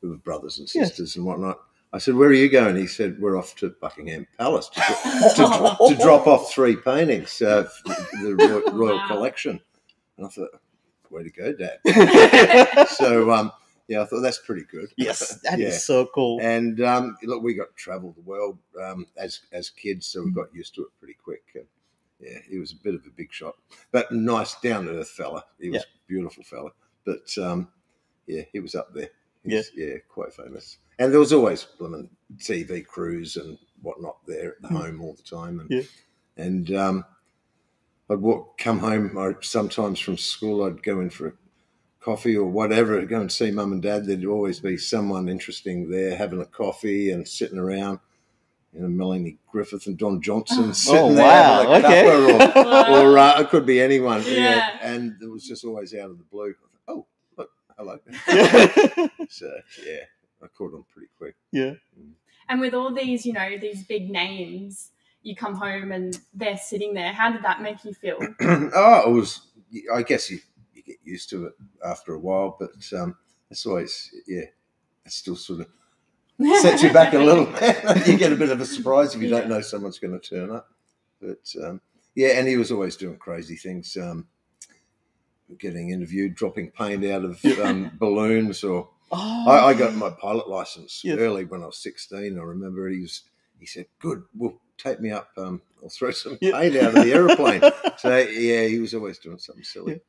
who 0.00 0.10
were 0.10 0.16
brothers 0.16 0.58
and 0.58 0.68
Yes. 0.74 0.88
sisters 0.88 1.16
and 1.16 1.24
whatnot? 1.26 1.58
I 1.92 1.98
said, 1.98 2.14
Where 2.14 2.28
are 2.28 2.32
you 2.34 2.48
going? 2.48 2.76
He 2.76 2.86
said, 2.86 3.20
We're 3.20 3.36
off 3.36 3.54
to 3.56 3.74
Buckingham 3.80 4.26
Palace 4.38 4.68
to, 4.70 4.80
to, 4.80 5.76
to 5.88 5.94
drop 6.00 6.26
off 6.26 6.52
three 6.52 6.76
paintings, 6.76 7.42
uh, 7.42 7.68
the 8.22 8.34
Royal, 8.36 8.62
Royal 8.72 8.96
Wow. 8.98 9.06
Collection. 9.08 9.60
And 10.16 10.26
I 10.26 10.30
thought, 10.30 10.50
Way 11.10 11.24
to 11.24 11.30
go, 11.30 11.52
Dad. 11.52 12.88
so, 12.88 13.32
um, 13.32 13.50
yeah, 13.88 14.02
I 14.02 14.04
thought 14.04 14.20
that's 14.20 14.38
pretty 14.38 14.62
good. 14.70 14.88
yes, 14.96 15.40
that 15.42 15.58
is 15.58 15.74
Yeah. 15.74 15.78
so 15.78 16.06
cool. 16.14 16.38
And 16.40 16.80
um, 16.82 17.16
look, 17.24 17.42
we 17.42 17.54
got 17.54 17.66
to 17.70 17.74
travel 17.74 18.12
the 18.12 18.20
world 18.22 18.58
um, 18.80 19.06
as 19.16 19.40
as 19.50 19.70
kids, 19.70 20.06
so 20.06 20.22
we 20.22 20.30
got 20.30 20.54
used 20.54 20.76
to 20.76 20.82
it 20.82 20.88
pretty 21.00 21.16
quick. 21.20 21.42
Yeah, 22.20 22.38
he 22.48 22.58
was 22.58 22.72
a 22.72 22.76
bit 22.76 22.94
of 22.94 23.06
a 23.06 23.10
big 23.10 23.32
shot, 23.32 23.54
but 23.92 24.12
nice, 24.12 24.54
down 24.60 24.84
to 24.84 24.98
earth 24.98 25.10
fella. 25.10 25.44
He 25.58 25.70
was 25.70 25.82
a 25.82 25.86
beautiful 26.06 26.44
fella, 26.44 26.70
but 27.06 27.26
um, 27.38 27.68
yeah, 28.26 28.42
he 28.52 28.60
was 28.60 28.74
up 28.74 28.92
there. 28.94 29.08
He's, 29.42 29.70
yeah, 29.74 29.94
quite 30.08 30.32
famous. 30.34 30.78
And 30.98 31.10
there 31.12 31.18
was 31.20 31.32
always 31.32 31.64
blooming 31.64 32.10
TV 32.36 32.84
crews 32.86 33.36
and 33.36 33.56
whatnot 33.80 34.18
there 34.26 34.50
at 34.56 34.62
the 34.62 34.68
Mm. 34.68 34.76
home 34.82 35.00
all 35.00 35.14
the 35.14 35.22
time. 35.22 35.60
And 35.60 35.70
Yeah. 35.70 35.82
and 36.36 36.74
um, 36.76 37.04
I'd 38.10 38.20
walk, 38.20 38.58
come 38.58 38.80
home. 38.80 39.16
I 39.16 39.34
sometimes 39.40 39.98
from 40.00 40.18
school, 40.18 40.64
I'd 40.64 40.82
go 40.82 41.00
in 41.00 41.08
for 41.10 41.28
a 41.28 41.32
coffee 42.00 42.36
or 42.36 42.44
whatever, 42.50 43.00
go 43.06 43.20
and 43.20 43.32
see 43.32 43.50
mum 43.50 43.72
and 43.72 43.82
dad. 43.82 44.04
There'd 44.06 44.24
always 44.26 44.60
be 44.60 44.76
someone 44.76 45.28
interesting 45.28 45.88
there 45.90 46.16
having 46.16 46.40
a 46.40 46.46
coffee 46.46 47.10
and 47.10 47.26
sitting 47.26 47.58
around. 47.58 48.00
You 48.72 48.82
know, 48.82 48.88
Melanie 48.88 49.38
Griffith 49.50 49.86
and 49.86 49.98
Don 49.98 50.22
Johnson 50.22 50.72
sitting 50.74 51.00
Oh, 51.00 51.14
there 51.14 51.24
wow, 51.64 51.72
having 51.72 51.84
a 51.84 51.88
okay. 51.88 52.52
cuppa 52.52 52.88
or, 52.88 53.08
or 53.08 53.18
uh, 53.18 53.40
it 53.40 53.48
could 53.50 53.66
be 53.66 53.80
anyone. 53.80 54.22
Yeah. 54.24 54.32
Yeah. 54.32 54.78
And 54.82 55.16
it 55.20 55.26
was 55.26 55.44
just 55.44 55.64
always 55.64 55.92
out 55.94 56.10
of 56.10 56.18
the 56.18 56.24
blue. 56.24 56.54
Oh, 56.86 57.06
look, 57.36 57.50
hello. 57.76 57.98
so, 59.28 59.50
yeah, 59.84 60.04
I 60.42 60.46
caught 60.56 60.72
on 60.74 60.84
pretty 60.92 61.08
quick. 61.18 61.34
yeah. 61.50 61.74
And 62.48 62.60
with 62.60 62.74
all 62.74 62.92
these, 62.92 63.24
you 63.24 63.32
know, 63.32 63.58
these 63.60 63.84
big 63.84 64.10
names, 64.10 64.90
you 65.22 65.36
come 65.36 65.54
home 65.54 65.92
and 65.92 66.18
they're 66.34 66.56
sitting 66.56 66.94
there. 66.94 67.12
How 67.12 67.30
did 67.30 67.42
that 67.44 67.62
make 67.62 67.84
you 67.84 67.92
feel? 67.94 68.18
oh, 68.40 69.02
it 69.06 69.12
was. 69.12 69.40
I 69.94 70.02
guess 70.02 70.30
you, 70.30 70.40
you 70.74 70.82
get 70.82 70.96
used 71.04 71.30
to 71.30 71.46
it 71.46 71.52
after 71.84 72.12
a 72.14 72.18
while, 72.18 72.56
but 72.58 72.70
um, 72.98 73.16
it's 73.50 73.66
always 73.66 74.10
yeah. 74.26 74.46
it's 75.04 75.14
still 75.14 75.36
sort 75.36 75.60
of 75.60 75.66
sets 76.60 76.82
you 76.82 76.92
back 76.92 77.12
a 77.14 77.18
little. 77.30 77.46
bit. 77.46 78.06
you 78.06 78.16
get 78.16 78.32
a 78.32 78.36
bit 78.36 78.50
of 78.50 78.60
a 78.60 78.66
surprise 78.66 79.14
if 79.14 79.22
you 79.22 79.28
Yeah. 79.28 79.40
don't 79.40 79.48
know 79.50 79.60
someone's 79.60 79.98
going 79.98 80.18
to 80.18 80.26
turn 80.36 80.50
up. 80.50 80.68
But 81.20 81.54
um, 81.62 81.80
yeah, 82.14 82.38
and 82.38 82.48
he 82.48 82.56
was 82.56 82.70
always 82.72 82.96
doing 82.96 83.16
crazy 83.18 83.56
things. 83.56 83.96
Um, 84.00 84.26
getting 85.58 85.90
interviewed, 85.90 86.34
dropping 86.34 86.70
paint 86.70 87.04
out 87.06 87.24
of 87.24 87.44
um, 87.60 87.90
balloons, 87.98 88.62
or 88.64 88.88
Oh, 89.12 89.44
I, 89.48 89.70
I 89.70 89.74
got 89.74 89.94
my 89.96 90.10
pilot 90.10 90.48
license 90.48 91.02
Yes. 91.04 91.18
early 91.18 91.44
when 91.44 91.62
I 91.64 91.66
was 91.66 91.78
sixteen. 91.78 92.38
I 92.38 92.42
remember 92.42 92.88
he 92.88 93.00
was. 93.00 93.22
He 93.58 93.66
said, 93.66 93.86
"Good, 93.98 94.22
well, 94.36 94.54
take 94.78 95.00
me 95.00 95.10
up. 95.10 95.30
Um, 95.36 95.60
I'll 95.82 95.88
throw 95.88 96.12
some 96.12 96.38
Yeah. 96.40 96.52
paint 96.60 96.76
out 96.76 96.94
of 96.94 97.04
the 97.04 97.12
aeroplane." 97.12 97.60
so 97.98 98.16
yeah, 98.16 98.66
he 98.66 98.78
was 98.78 98.94
always 98.94 99.18
doing 99.18 99.38
something 99.38 99.64
silly. 99.64 100.00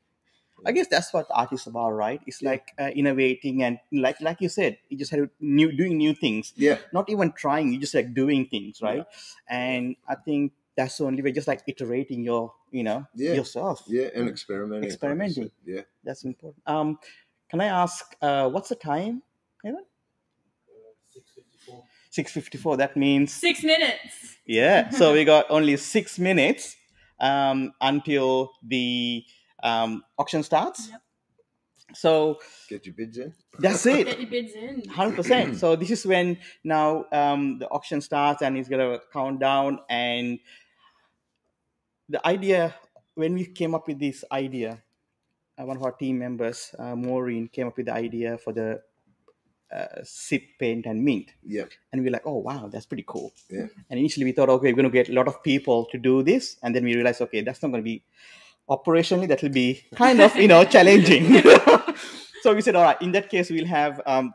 I 0.66 0.72
guess 0.72 0.88
that's 0.88 1.12
what 1.14 1.26
art 1.32 1.52
is 1.54 1.66
about, 1.68 1.92
right? 1.92 2.22
It's 2.28 2.42
Yeah. 2.42 2.52
like 2.52 2.74
uh, 2.80 2.90
innovating 2.96 3.64
and 3.64 3.80
like 3.92 4.20
like 4.22 4.42
you 4.42 4.50
said, 4.50 4.78
you 4.90 4.98
just 4.98 5.12
had 5.12 5.18
to 5.18 5.30
new 5.40 5.72
doing 5.72 5.98
new 5.98 6.14
things, 6.14 6.54
Yeah, 6.56 6.78
not 6.94 7.10
even 7.10 7.32
trying. 7.32 7.72
You 7.74 7.80
just 7.80 7.94
like 7.96 8.14
doing 8.14 8.46
things, 8.48 8.82
right? 8.82 9.06
And 9.50 9.96
I 10.08 10.16
think 10.16 10.54
that's 10.78 10.98
the 10.98 11.06
only 11.06 11.22
way. 11.22 11.32
Just 11.32 11.48
like 11.48 11.62
iterating 11.68 12.24
your, 12.24 12.54
you 12.72 12.84
know, 12.84 13.06
Yeah. 13.16 13.34
yourself. 13.34 13.84
yeah, 13.88 14.10
and 14.16 14.30
experimenting. 14.30 14.90
Experimenting. 14.90 15.44
said. 15.44 15.52
yeah. 15.66 15.82
That's 16.04 16.24
important. 16.24 16.64
Um, 16.66 17.00
can 17.50 17.60
I 17.62 17.66
ask, 17.68 18.16
uh, 18.22 18.50
what's 18.50 18.70
the 18.70 18.76
time? 18.76 19.24
Six 22.10 22.32
fifty-four. 22.34 22.78
That 22.78 22.98
means 22.98 23.34
Six 23.34 23.64
minutes. 23.64 24.38
Yeah, 24.46 24.90
so 24.90 25.14
we 25.14 25.24
got 25.34 25.46
only 25.50 25.78
six 25.78 26.20
minutes 26.20 26.76
um, 27.20 27.74
until 27.80 28.52
the 28.64 29.24
um, 29.64 30.04
auction 30.18 30.44
starts. 30.44 30.90
Yep. 30.90 31.02
So 31.94 32.40
Get 32.70 32.86
your 32.86 32.96
bids 32.96 33.18
in. 33.18 33.34
that's 33.60 33.86
it. 33.86 34.06
Get 34.06 34.08
it. 34.08 34.20
your 34.22 34.30
bids 34.30 34.54
in. 34.54 34.88
Hundred 34.90 35.16
percent. 35.16 35.58
So 35.58 35.76
this 35.76 35.92
is 35.92 36.06
when 36.06 36.38
now 36.64 37.06
um, 37.12 37.60
the 37.60 37.68
auction 37.68 38.02
starts 38.02 38.42
and 38.42 38.58
it's 38.58 38.70
gonna 38.70 39.00
count 39.12 39.40
down. 39.40 39.80
And 39.90 40.40
the 42.08 42.26
idea 42.26 42.76
when 43.16 43.34
we 43.34 43.46
came 43.46 43.76
up 43.76 43.88
with 43.88 44.00
this 44.00 44.24
idea, 44.32 44.82
uh, 45.58 45.66
one 45.66 45.78
of 45.78 45.84
our 45.84 45.92
team 45.92 46.20
members, 46.20 46.74
uh, 46.80 46.96
Maureen, 46.96 47.48
came 47.50 47.68
up 47.68 47.78
with 47.78 47.88
the 47.88 47.94
idea 47.94 48.38
for 48.38 48.54
the 48.54 48.82
uh, 49.72 50.04
sip 50.04 50.44
paint 50.60 50.86
and 50.86 51.04
mint. 51.04 51.32
Yep. 51.44 51.72
And 51.92 52.04
we're 52.04 52.12
like, 52.12 52.26
oh 52.26 52.38
wow, 52.38 52.70
that's 52.72 52.86
pretty 52.86 53.06
cool. 53.08 53.34
Yeah. 53.50 53.68
And 53.90 54.00
initially 54.00 54.26
we 54.26 54.32
thought, 54.32 54.50
okay, 54.50 54.68
we're 54.72 54.76
going 54.76 54.92
to 54.92 54.92
get 54.92 55.10
a 55.10 55.14
lot 55.14 55.28
of 55.28 55.44
people 55.44 55.86
to 55.92 55.98
do 55.98 56.24
this, 56.24 56.58
and 56.64 56.76
then 56.76 56.84
we 56.84 56.96
realized, 56.96 57.22
okay, 57.22 57.42
that's 57.42 57.62
not 57.62 57.72
going 57.72 57.84
to 57.84 57.86
be 57.86 58.04
operationally. 58.70 59.28
That 59.28 59.42
will 59.42 59.50
be 59.50 59.84
kind 59.96 60.22
of 60.22 60.36
you 60.36 60.48
know 60.48 60.64
challenging. 60.66 61.42
so 62.42 62.54
we 62.54 62.62
said, 62.62 62.76
all 62.76 62.84
right, 62.84 63.02
in 63.02 63.12
that 63.14 63.30
case, 63.30 63.50
we'll 63.50 63.66
have 63.68 64.02
um, 64.06 64.34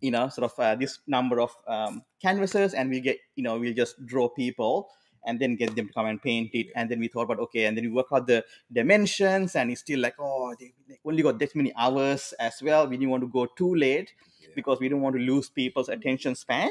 you 0.00 0.10
know 0.10 0.28
sort 0.28 0.50
of 0.52 0.58
uh, 0.58 0.74
this 0.74 0.98
number 1.06 1.40
of 1.40 1.50
um, 1.66 2.02
canvases, 2.22 2.74
and 2.74 2.90
we 2.90 3.00
get 3.00 3.18
you 3.34 3.42
know 3.42 3.58
we'll 3.58 3.74
just 3.74 4.04
draw 4.06 4.28
people. 4.28 4.88
And 5.28 5.40
then 5.40 5.56
get 5.56 5.74
them 5.74 5.88
to 5.88 5.92
come 5.92 6.06
and 6.06 6.22
paint 6.22 6.50
it, 6.52 6.68
and 6.76 6.88
then 6.88 7.00
we 7.00 7.08
thought 7.08 7.22
about 7.24 7.40
okay, 7.40 7.64
and 7.64 7.76
then 7.76 7.82
we 7.84 7.90
work 7.90 8.06
out 8.12 8.28
the 8.28 8.44
dimensions, 8.72 9.56
and 9.56 9.72
it's 9.72 9.80
still 9.80 9.98
like 9.98 10.14
oh, 10.20 10.54
they 10.60 10.72
only 11.04 11.20
got 11.20 11.40
this 11.40 11.52
many 11.56 11.72
hours 11.76 12.32
as 12.38 12.62
well. 12.62 12.86
We 12.86 12.96
didn't 12.96 13.10
want 13.10 13.24
to 13.24 13.28
go 13.28 13.46
too 13.46 13.74
late 13.74 14.12
Yeah. 14.40 14.50
because 14.54 14.78
we 14.78 14.88
don't 14.88 15.00
want 15.00 15.16
to 15.16 15.20
lose 15.20 15.48
people's 15.50 15.88
attention 15.88 16.36
span. 16.36 16.70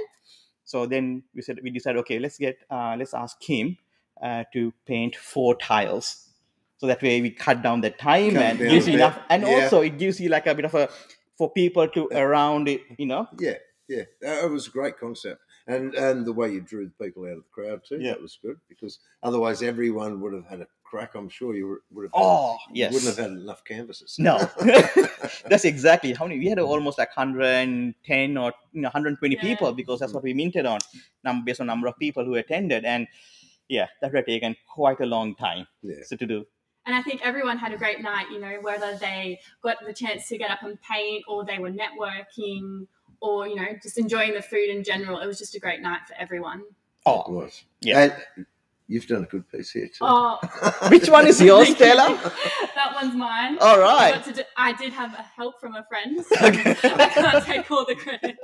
So 0.63 0.85
then 0.85 1.23
we 1.35 1.41
said 1.41 1.59
we 1.63 1.69
decided, 1.69 1.99
okay, 1.99 2.17
let's 2.17 2.37
get 2.37 2.55
uh, 2.71 2.95
let's 2.97 3.13
ask 3.13 3.43
him 3.43 3.75
uh, 4.23 4.45
to 4.53 4.73
paint 4.85 5.17
four 5.17 5.55
tiles. 5.57 6.24
So 6.77 6.87
that 6.87 7.01
way 7.01 7.21
we 7.21 7.31
cut 7.31 7.61
down 7.63 7.81
the 7.81 7.89
time 7.89 8.33
Cut 8.33 8.43
and 8.43 8.59
gives 8.59 8.87
you 8.87 8.95
enough, 8.95 9.17
and 9.29 9.43
yeah. 9.43 9.49
also 9.63 9.81
it 9.81 9.97
gives 9.97 10.19
you 10.19 10.29
like 10.29 10.45
a 10.47 10.53
bit 10.55 10.65
of 10.65 10.73
a 10.75 10.89
for 11.37 11.51
people 11.51 11.87
to 11.87 12.07
around 12.11 12.67
it, 12.67 12.81
you 12.97 13.05
know. 13.05 13.27
Yeah, 13.39 13.55
yeah, 13.87 14.03
Uh, 14.25 14.45
it 14.45 14.51
was 14.51 14.67
a 14.67 14.71
great 14.71 14.97
concept, 14.99 15.41
and 15.67 15.93
and 15.95 16.25
the 16.25 16.33
way 16.33 16.51
you 16.51 16.61
drew 16.61 16.85
the 16.85 17.05
people 17.05 17.23
out 17.25 17.37
of 17.37 17.43
the 17.47 17.49
crowd 17.51 17.81
too, 17.87 17.97
Yeah. 17.99 18.11
that 18.11 18.21
was 18.21 18.37
good 18.41 18.57
because 18.67 18.99
otherwise 19.23 19.61
everyone 19.63 20.19
would 20.21 20.33
have 20.33 20.45
had 20.47 20.61
a 20.61 20.67
crack. 20.83 21.15
I'm 21.15 21.29
sure 21.29 21.55
you 21.55 21.79
would 21.91 22.03
have. 22.05 22.11
Had, 22.13 22.21
Oh 22.21 22.57
you 22.69 22.81
yes, 22.83 22.93
wouldn't 22.93 23.15
have 23.15 23.23
had 23.25 23.37
enough 23.37 23.63
canvases. 23.63 24.15
no, 24.19 24.37
that's 25.49 25.65
exactly 25.65 26.13
how 26.13 26.25
many 26.27 26.39
we 26.39 26.47
had 26.47 26.59
almost 26.59 26.97
like 26.97 27.15
110 27.15 28.37
or 28.37 28.53
you 28.73 28.81
know 28.81 28.87
120 28.89 29.35
Yeah. 29.35 29.41
people 29.41 29.71
because 29.73 29.99
that's 29.99 30.13
what 30.13 30.23
we 30.23 30.33
minted 30.33 30.65
on, 30.65 30.79
num- 31.23 31.45
based 31.45 31.61
on 31.61 31.67
number 31.67 31.87
of 31.87 31.97
people 31.99 32.23
who 32.25 32.35
attended, 32.35 32.83
and 32.85 33.07
yeah, 33.67 33.87
that 34.01 34.11
would 34.11 34.17
have 34.17 34.25
taken 34.25 34.55
quite 34.73 34.99
a 34.99 35.05
long 35.05 35.35
time 35.35 35.67
Yeah. 35.81 36.03
so 36.05 36.15
to 36.17 36.25
do. 36.25 36.45
And 36.85 36.95
I 36.95 37.01
think 37.01 37.21
everyone 37.23 37.57
had 37.57 37.73
a 37.73 37.77
great 37.77 38.01
night, 38.01 38.27
you 38.31 38.39
know, 38.39 38.57
whether 38.61 38.95
they 38.97 39.39
got 39.63 39.77
the 39.85 39.93
chance 39.93 40.27
to 40.29 40.37
get 40.37 40.51
up 40.51 40.61
and 40.63 40.77
paint 40.81 41.23
or 41.27 41.43
they 41.43 41.57
were 41.59 41.71
networking 41.71 42.87
or, 43.21 43.47
you 43.47 43.55
know, 43.55 43.67
just 43.81 43.97
enjoying 43.97 44.33
the 44.33 44.41
food 44.41 44.69
in 44.69 44.83
general. 44.83 45.19
It 45.19 45.25
was 45.27 45.39
just 45.39 45.55
a 45.55 45.59
great 45.59 45.81
night 45.81 46.01
for 46.07 46.13
everyone. 46.19 46.63
Oh, 47.05 47.21
It 47.21 47.31
was. 47.31 47.63
Yeah. 47.81 48.01
And 48.37 48.45
you've 48.87 49.07
done 49.07 49.23
a 49.23 49.25
good 49.27 49.49
piece 49.49 49.71
here 49.71 49.87
too. 49.87 49.93
Oh, 50.01 50.37
which 50.89 51.09
one 51.09 51.25
is 51.25 51.41
yours, 51.41 51.65
Thank. 51.67 51.77
Stella? 51.77 52.19
that 52.75 52.93
one's 52.93 53.15
mine. 53.15 53.57
All 53.59 53.77
I, 53.77 53.79
right. 53.79 54.13
got 54.15 54.23
to 54.25 54.33
do, 54.33 54.41
I 54.55 54.73
did 54.73 54.93
have 54.93 55.13
a 55.13 55.23
help 55.23 55.59
from 55.59 55.75
a 55.75 55.83
friend. 55.85 56.23
So 56.29 56.45
Okay. 56.45 56.71
I 56.83 57.09
can't 57.09 57.45
take 57.45 57.71
all 57.71 57.85
the 57.85 57.95
credit. 57.95 58.37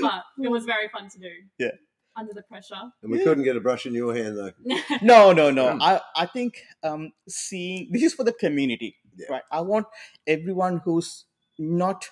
But 0.00 0.22
it 0.40 0.48
was 0.50 0.64
very 0.64 0.88
fun 0.88 1.08
to 1.10 1.18
do. 1.18 1.30
Yeah. 1.58 1.70
Under 2.20 2.34
the 2.34 2.42
pressure. 2.42 2.82
And 3.02 3.10
we 3.12 3.18
couldn't 3.24 3.44
get 3.44 3.56
a 3.56 3.60
brush 3.60 3.86
in 3.86 3.94
your 3.94 4.14
hand 4.14 4.36
though. 4.38 4.52
No, 5.02 5.32
no, 5.32 5.50
no. 5.50 5.66
I, 5.80 6.00
I 6.14 6.26
think 6.26 6.52
um, 6.82 7.12
seeing 7.28 7.88
this 7.90 8.02
is 8.08 8.14
for 8.14 8.24
the 8.24 8.32
community, 8.44 8.96
Yeah. 9.16 9.28
right? 9.34 9.42
I 9.50 9.60
want 9.62 9.86
everyone 10.26 10.82
who's 10.84 11.24
not 11.58 12.08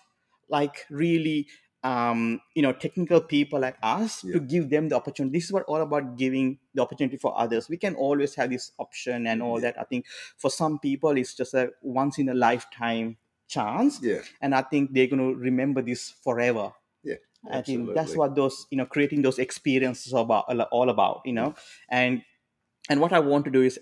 like 0.49 0.87
really, 0.88 1.47
um, 1.85 2.40
you 2.55 2.62
know, 2.62 2.73
technical 2.73 3.21
people 3.21 3.61
like 3.61 3.77
us 3.83 4.25
Yeah. 4.25 4.33
to 4.35 4.40
give 4.40 4.71
them 4.71 4.88
the 4.88 4.97
opportunity. 4.97 5.37
This 5.38 5.44
is 5.47 5.53
what 5.53 5.64
all 5.64 5.83
about 5.83 6.16
giving 6.16 6.59
the 6.75 6.83
opportunity 6.83 7.18
for 7.18 7.38
others. 7.38 7.68
We 7.68 7.77
can 7.77 7.94
always 7.94 8.35
have 8.37 8.49
this 8.51 8.73
option 8.79 9.27
and 9.27 9.42
all 9.42 9.61
Yeah. 9.61 9.73
that. 9.73 9.81
I 9.81 9.85
think 9.85 10.07
for 10.38 10.51
some 10.51 10.79
people, 10.79 11.16
it's 11.18 11.35
just 11.35 11.53
a 11.55 11.71
once 11.83 12.18
in 12.18 12.29
a 12.31 12.35
lifetime 12.35 13.18
chance, 13.47 14.01
Yeah, 14.03 14.21
and 14.42 14.55
I 14.55 14.62
think 14.62 14.92
they're 14.92 15.07
going 15.07 15.25
to 15.35 15.35
remember 15.38 15.81
this 15.83 16.11
forever. 16.25 16.73
I 17.46 17.62
think 17.62 17.94
that's 17.94 18.14
what 18.18 18.35
those 18.37 18.66
you 18.70 18.79
know 18.79 18.87
creating 18.87 19.22
those 19.22 19.38
experiences 19.38 20.12
are 20.12 20.22
about 20.22 20.44
all 20.70 20.90
about 20.90 21.22
you 21.24 21.33
know? 21.33 21.55
And 21.90 22.22
and 22.90 23.01
what 23.01 23.12
I 23.12 23.20
want 23.20 23.44
to 23.46 23.51
do 23.51 23.62
is 23.62 23.79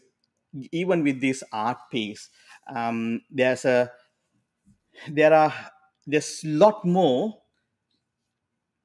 even 0.73 1.03
with 1.05 1.21
this 1.21 1.43
art 1.53 1.79
piece 1.91 2.29
um, 2.75 3.21
there's 3.31 3.65
a 3.65 3.91
there 5.09 5.33
are 5.33 5.53
there's 6.07 6.43
a 6.45 6.49
lot 6.49 6.85
more 6.85 7.43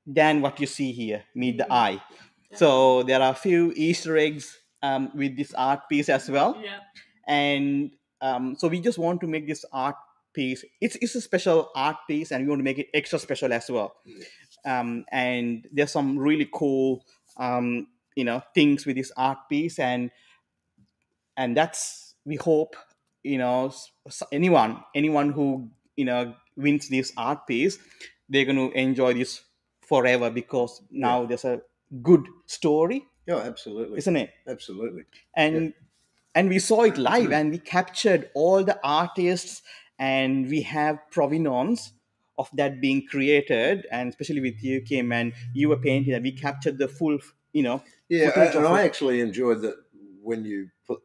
than 0.05 0.41
what 0.41 0.60
you 0.60 0.67
see 0.67 0.91
here 0.91 1.23
meet 1.36 1.57
the 1.57 1.63
Mhm. 1.65 1.71
eye. 1.71 2.01
So 2.53 3.03
there 3.03 3.21
are 3.21 3.31
a 3.31 3.36
few 3.36 3.71
easter 3.75 4.17
eggs 4.17 4.60
um, 4.84 5.12
with 5.15 5.38
this 5.38 5.53
art 5.53 5.88
piece 5.89 6.10
as 6.10 6.29
well. 6.29 6.60
Yeah. 6.63 6.79
and 7.27 7.91
um, 8.21 8.55
so 8.57 8.67
we 8.67 8.79
just 8.81 8.97
want 8.97 9.21
to 9.21 9.27
make 9.27 9.47
this 9.47 9.63
art 9.71 9.95
piece 10.34 10.63
it's, 10.81 10.95
it's 11.01 11.13
a 11.15 11.21
special 11.21 11.69
art 11.75 11.97
piece 12.07 12.31
and 12.31 12.43
we 12.43 12.49
want 12.49 12.60
to 12.60 12.63
make 12.63 12.79
it 12.79 12.88
extra 12.93 13.19
special 13.19 13.51
as 13.53 13.69
well 13.69 13.95
um, 14.65 15.06
and 15.12 15.67
there's 15.71 15.91
some 15.91 16.17
really 16.17 16.50
cool 16.52 17.06
um, 17.38 17.88
you 18.15 18.24
know 18.24 18.41
things 18.54 18.86
with 18.86 18.95
this 18.95 19.12
art 19.17 19.39
piece. 19.50 19.80
And 19.80 20.12
and 21.38 21.56
that's 21.56 22.15
we 22.26 22.36
hope 22.36 22.76
you 23.24 23.38
know 23.38 23.74
anyone 24.32 24.84
anyone 24.95 25.32
who 25.32 25.69
you 25.95 26.06
know 26.06 26.34
wins 26.58 26.89
this 26.89 27.13
art 27.17 27.47
piece 27.47 27.78
they're 28.30 28.45
going 28.45 28.71
to 28.71 28.71
enjoy 28.78 29.13
this 29.13 29.41
forever 29.82 30.30
because 30.30 30.82
now 30.89 31.26
there's 31.26 31.43
a 31.43 31.62
good 32.02 32.26
story. 32.45 33.06
Oh, 33.30 33.39
absolutely. 33.39 33.97
isn't 33.97 34.15
it? 34.15 34.32
Absolutely. 34.47 35.04
and 35.36 35.74
and 36.34 36.47
we 36.47 36.60
saw 36.60 36.84
it 36.84 36.97
live 36.97 37.32
and 37.34 37.52
we 37.52 37.58
captured 37.60 38.30
all 38.34 38.63
the 38.63 38.80
artists 38.84 39.62
and 40.00 40.50
we 40.50 40.62
have 40.62 40.97
provenance 41.12 41.91
of 42.41 42.49
that 42.60 42.73
being 42.86 42.99
created 43.13 43.86
and 43.91 44.06
especially 44.13 44.41
with 44.47 44.60
you 44.67 44.82
kym 44.89 45.13
and 45.19 45.34
you 45.60 45.65
were 45.71 45.82
painting 45.89 46.13
and 46.15 46.23
we 46.30 46.34
captured 46.47 46.77
the 46.84 46.88
full 46.97 47.17
you 47.58 47.63
know 47.67 47.77
Yeah, 48.10 48.32
footage 48.32 48.56
and 48.56 48.65
I 48.75 48.80
actually 48.89 49.17
enjoyed 49.30 49.60
that 49.65 49.77
when 50.30 50.45
you 50.51 50.60
put 50.89 50.99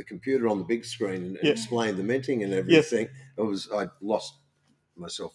the 0.00 0.04
computer 0.12 0.44
on 0.52 0.58
the 0.62 0.68
big 0.74 0.84
screen 0.94 1.20
and, 1.28 1.34
and 1.40 1.46
Yeah. 1.48 1.56
explained 1.58 1.96
the 1.98 2.06
minting 2.12 2.42
and 2.44 2.52
everything. 2.60 3.06
I 3.38 3.42
was 3.52 3.62
I 3.80 3.82
lost 4.12 4.32
myself 5.04 5.32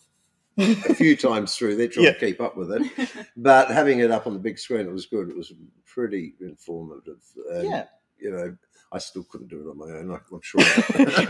a 0.57 0.95
few 1.03 1.15
times 1.27 1.55
through 1.55 1.75
there 1.77 1.87
trying 1.87 2.05
Yeah. 2.07 2.13
to 2.13 2.25
keep 2.27 2.41
up 2.47 2.55
with 2.57 2.71
it, 2.77 2.83
but 3.49 3.65
having 3.79 3.99
it 4.05 4.11
up 4.15 4.25
on 4.27 4.33
the 4.37 4.45
big 4.49 4.57
screen, 4.65 4.85
it 4.87 4.91
was 4.99 5.05
good. 5.15 5.29
It 5.29 5.37
was 5.37 5.51
pretty 5.95 6.25
informative. 6.41 7.21
And, 7.55 7.65
yeah 7.71 7.85
you 8.19 8.31
know, 8.31 8.47
I 8.91 8.99
still 8.99 9.23
couldn't 9.29 9.49
do 9.49 9.59
it 9.61 9.69
on 9.69 9.77
my 9.77 9.85
own. 9.97 10.11
I- 10.11 10.19
I'm 10.33 10.41
sure. 10.41 10.61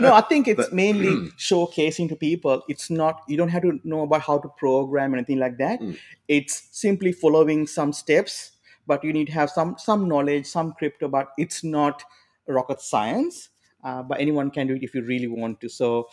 no 0.00 0.12
i 0.14 0.20
think 0.20 0.46
it's 0.48 0.64
But- 0.68 0.72
mainly 0.72 1.30
showcasing 1.48 2.08
to 2.10 2.16
people 2.16 2.62
it's 2.68 2.88
not 2.90 3.22
you 3.28 3.36
don't 3.36 3.48
have 3.48 3.62
to 3.62 3.80
know 3.84 4.02
about 4.02 4.22
how 4.22 4.38
to 4.38 4.48
program 4.64 5.12
or 5.14 5.16
anything 5.18 5.38
like 5.38 5.56
that 5.58 5.80
Mm. 5.80 5.96
it's 6.28 6.68
simply 6.72 7.12
following 7.12 7.66
some 7.66 7.92
steps 7.92 8.52
but 8.86 9.02
you 9.04 9.12
need 9.12 9.26
to 9.26 9.32
have 9.32 9.50
some 9.50 9.76
some 9.78 10.08
knowledge 10.08 10.46
some 10.46 10.72
crypto 10.78 11.08
but 11.08 11.28
it's 11.36 11.62
not 11.64 12.04
rocket 12.46 12.80
science 12.80 13.48
uh, 13.84 14.02
but 14.02 14.20
anyone 14.20 14.50
can 14.50 14.66
do 14.66 14.74
it 14.74 14.82
if 14.82 14.94
you 14.94 15.02
really 15.02 15.28
want 15.28 15.60
to 15.60 15.68
so 15.68 16.08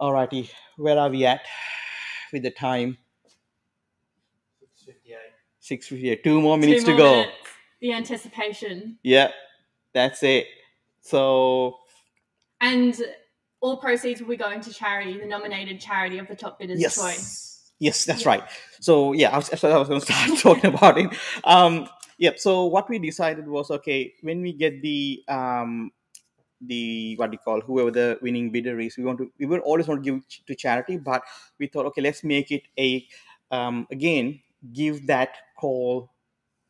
alrighty 0.00 0.50
where 0.76 0.98
are 0.98 1.10
we 1.10 1.24
at 1.26 1.40
with 2.32 2.42
the 2.42 2.50
time 2.50 2.96
6.58. 4.86 5.78
6.58. 5.80 6.22
two 6.24 6.40
more 6.40 6.56
minutes 6.58 6.84
Two 6.84 6.92
to 6.92 6.96
go 6.96 7.10
minutes. 7.16 7.32
The 7.80 7.92
anticipation. 7.92 8.98
yeah 9.02 9.30
that's 9.98 10.22
it 10.22 10.46
so 11.02 11.78
And 12.60 12.94
all 13.60 13.76
proceeds 13.78 14.20
will 14.20 14.28
be 14.28 14.36
going 14.36 14.60
to 14.60 14.72
charity, 14.72 15.18
the 15.18 15.26
nominated 15.26 15.80
charity 15.80 16.18
of 16.18 16.28
the 16.28 16.36
top 16.36 16.58
bidder's 16.58 16.80
yes 16.80 16.94
choice. 16.94 17.72
yes 17.80 18.04
that's 18.04 18.22
Yeah. 18.24 18.32
right 18.32 18.44
so 18.80 19.12
yeah 19.12 19.30
i 19.34 19.36
was, 19.36 19.48
I 19.64 19.76
was 19.78 19.88
going 19.88 20.00
to 20.00 20.06
start 20.06 20.38
talking 20.46 20.74
about 20.74 20.98
it 20.98 21.10
um 21.44 21.88
yep 22.18 22.38
so 22.38 22.66
what 22.66 22.88
we 22.88 22.98
decided 22.98 23.46
was 23.48 23.70
okay 23.70 24.14
when 24.22 24.42
we 24.42 24.52
get 24.52 24.82
the 24.82 25.22
um 25.28 25.90
the 26.60 27.14
what 27.18 27.30
do 27.30 27.34
you 27.34 27.38
call 27.38 27.60
whoever 27.60 27.90
the 27.90 28.18
winning 28.20 28.50
bidder 28.50 28.78
is 28.80 28.96
we 28.98 29.04
want 29.04 29.18
to 29.18 29.30
we 29.38 29.46
would 29.46 29.60
always 29.60 29.86
want 29.86 30.02
to 30.02 30.10
give 30.10 30.22
to 30.46 30.54
charity 30.54 30.96
but 30.96 31.22
we 31.58 31.66
thought 31.68 31.86
okay 31.86 32.02
let's 32.02 32.24
make 32.24 32.50
it 32.50 32.62
a 32.78 33.06
um 33.52 33.86
again 33.92 34.40
give 34.72 35.06
that 35.06 35.36
call 35.56 36.10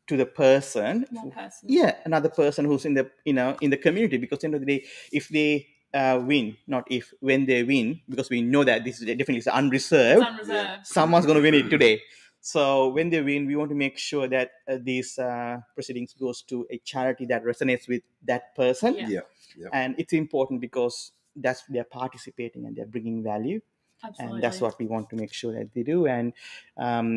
to 0.09 0.15
the 0.17 0.25
person 0.25 1.05
person. 1.33 1.65
yeah 1.79 1.91
another 2.05 2.29
person 2.41 2.65
who's 2.65 2.85
in 2.89 2.93
the 2.99 3.05
you 3.29 3.33
know 3.39 3.49
in 3.61 3.69
the 3.69 3.77
community 3.85 4.17
because 4.17 4.37
at 4.37 4.41
the 4.41 4.47
end 4.49 4.55
of 4.55 4.61
the 4.65 4.71
day 4.73 4.79
if 5.11 5.25
they 5.29 5.67
uh, 5.93 6.19
win 6.31 6.55
not 6.67 6.83
if 6.97 7.13
when 7.19 7.45
they 7.45 7.63
win 7.63 7.99
because 8.09 8.29
we 8.29 8.41
know 8.41 8.63
that 8.63 8.83
this 8.83 8.95
is 8.99 9.05
definitely 9.05 9.37
It's 9.37 9.47
unreserved 9.61 10.25
unreserved. 10.25 10.85
someone's 10.85 11.25
going 11.25 11.37
to 11.41 11.45
win 11.47 11.55
it 11.61 11.69
today 11.69 11.95
So 12.41 12.61
when 12.95 13.09
they 13.11 13.19
win, 13.21 13.47
we 13.51 13.55
want 13.59 13.67
to 13.75 13.75
make 13.75 13.97
sure 14.09 14.25
that 14.35 14.47
uh, 14.63 14.77
these 14.89 15.09
uh, 15.19 15.57
proceedings 15.75 16.15
goes 16.23 16.37
to 16.51 16.55
a 16.71 16.77
charity 16.91 17.25
that 17.31 17.41
resonates 17.43 17.85
with 17.91 18.03
that 18.31 18.43
person, 18.55 18.95
Yeah. 18.95 19.07
Yeah. 19.15 19.25
Yeah. 19.61 19.67
and 19.79 19.89
it's 20.01 20.13
important 20.13 20.57
because 20.67 21.11
that's 21.35 21.61
they're 21.73 21.91
participating 22.01 22.61
and 22.65 22.71
they're 22.77 22.91
bringing 22.95 23.17
value, 23.33 23.59
Absolutely. 24.07 24.35
and 24.35 24.43
that's 24.43 24.59
what 24.63 24.79
we 24.79 24.85
want 24.93 25.09
to 25.11 25.17
make 25.23 25.33
sure 25.41 25.51
that 25.57 25.67
they 25.75 25.83
do. 25.83 26.07
And 26.07 26.31
um, 26.77 27.09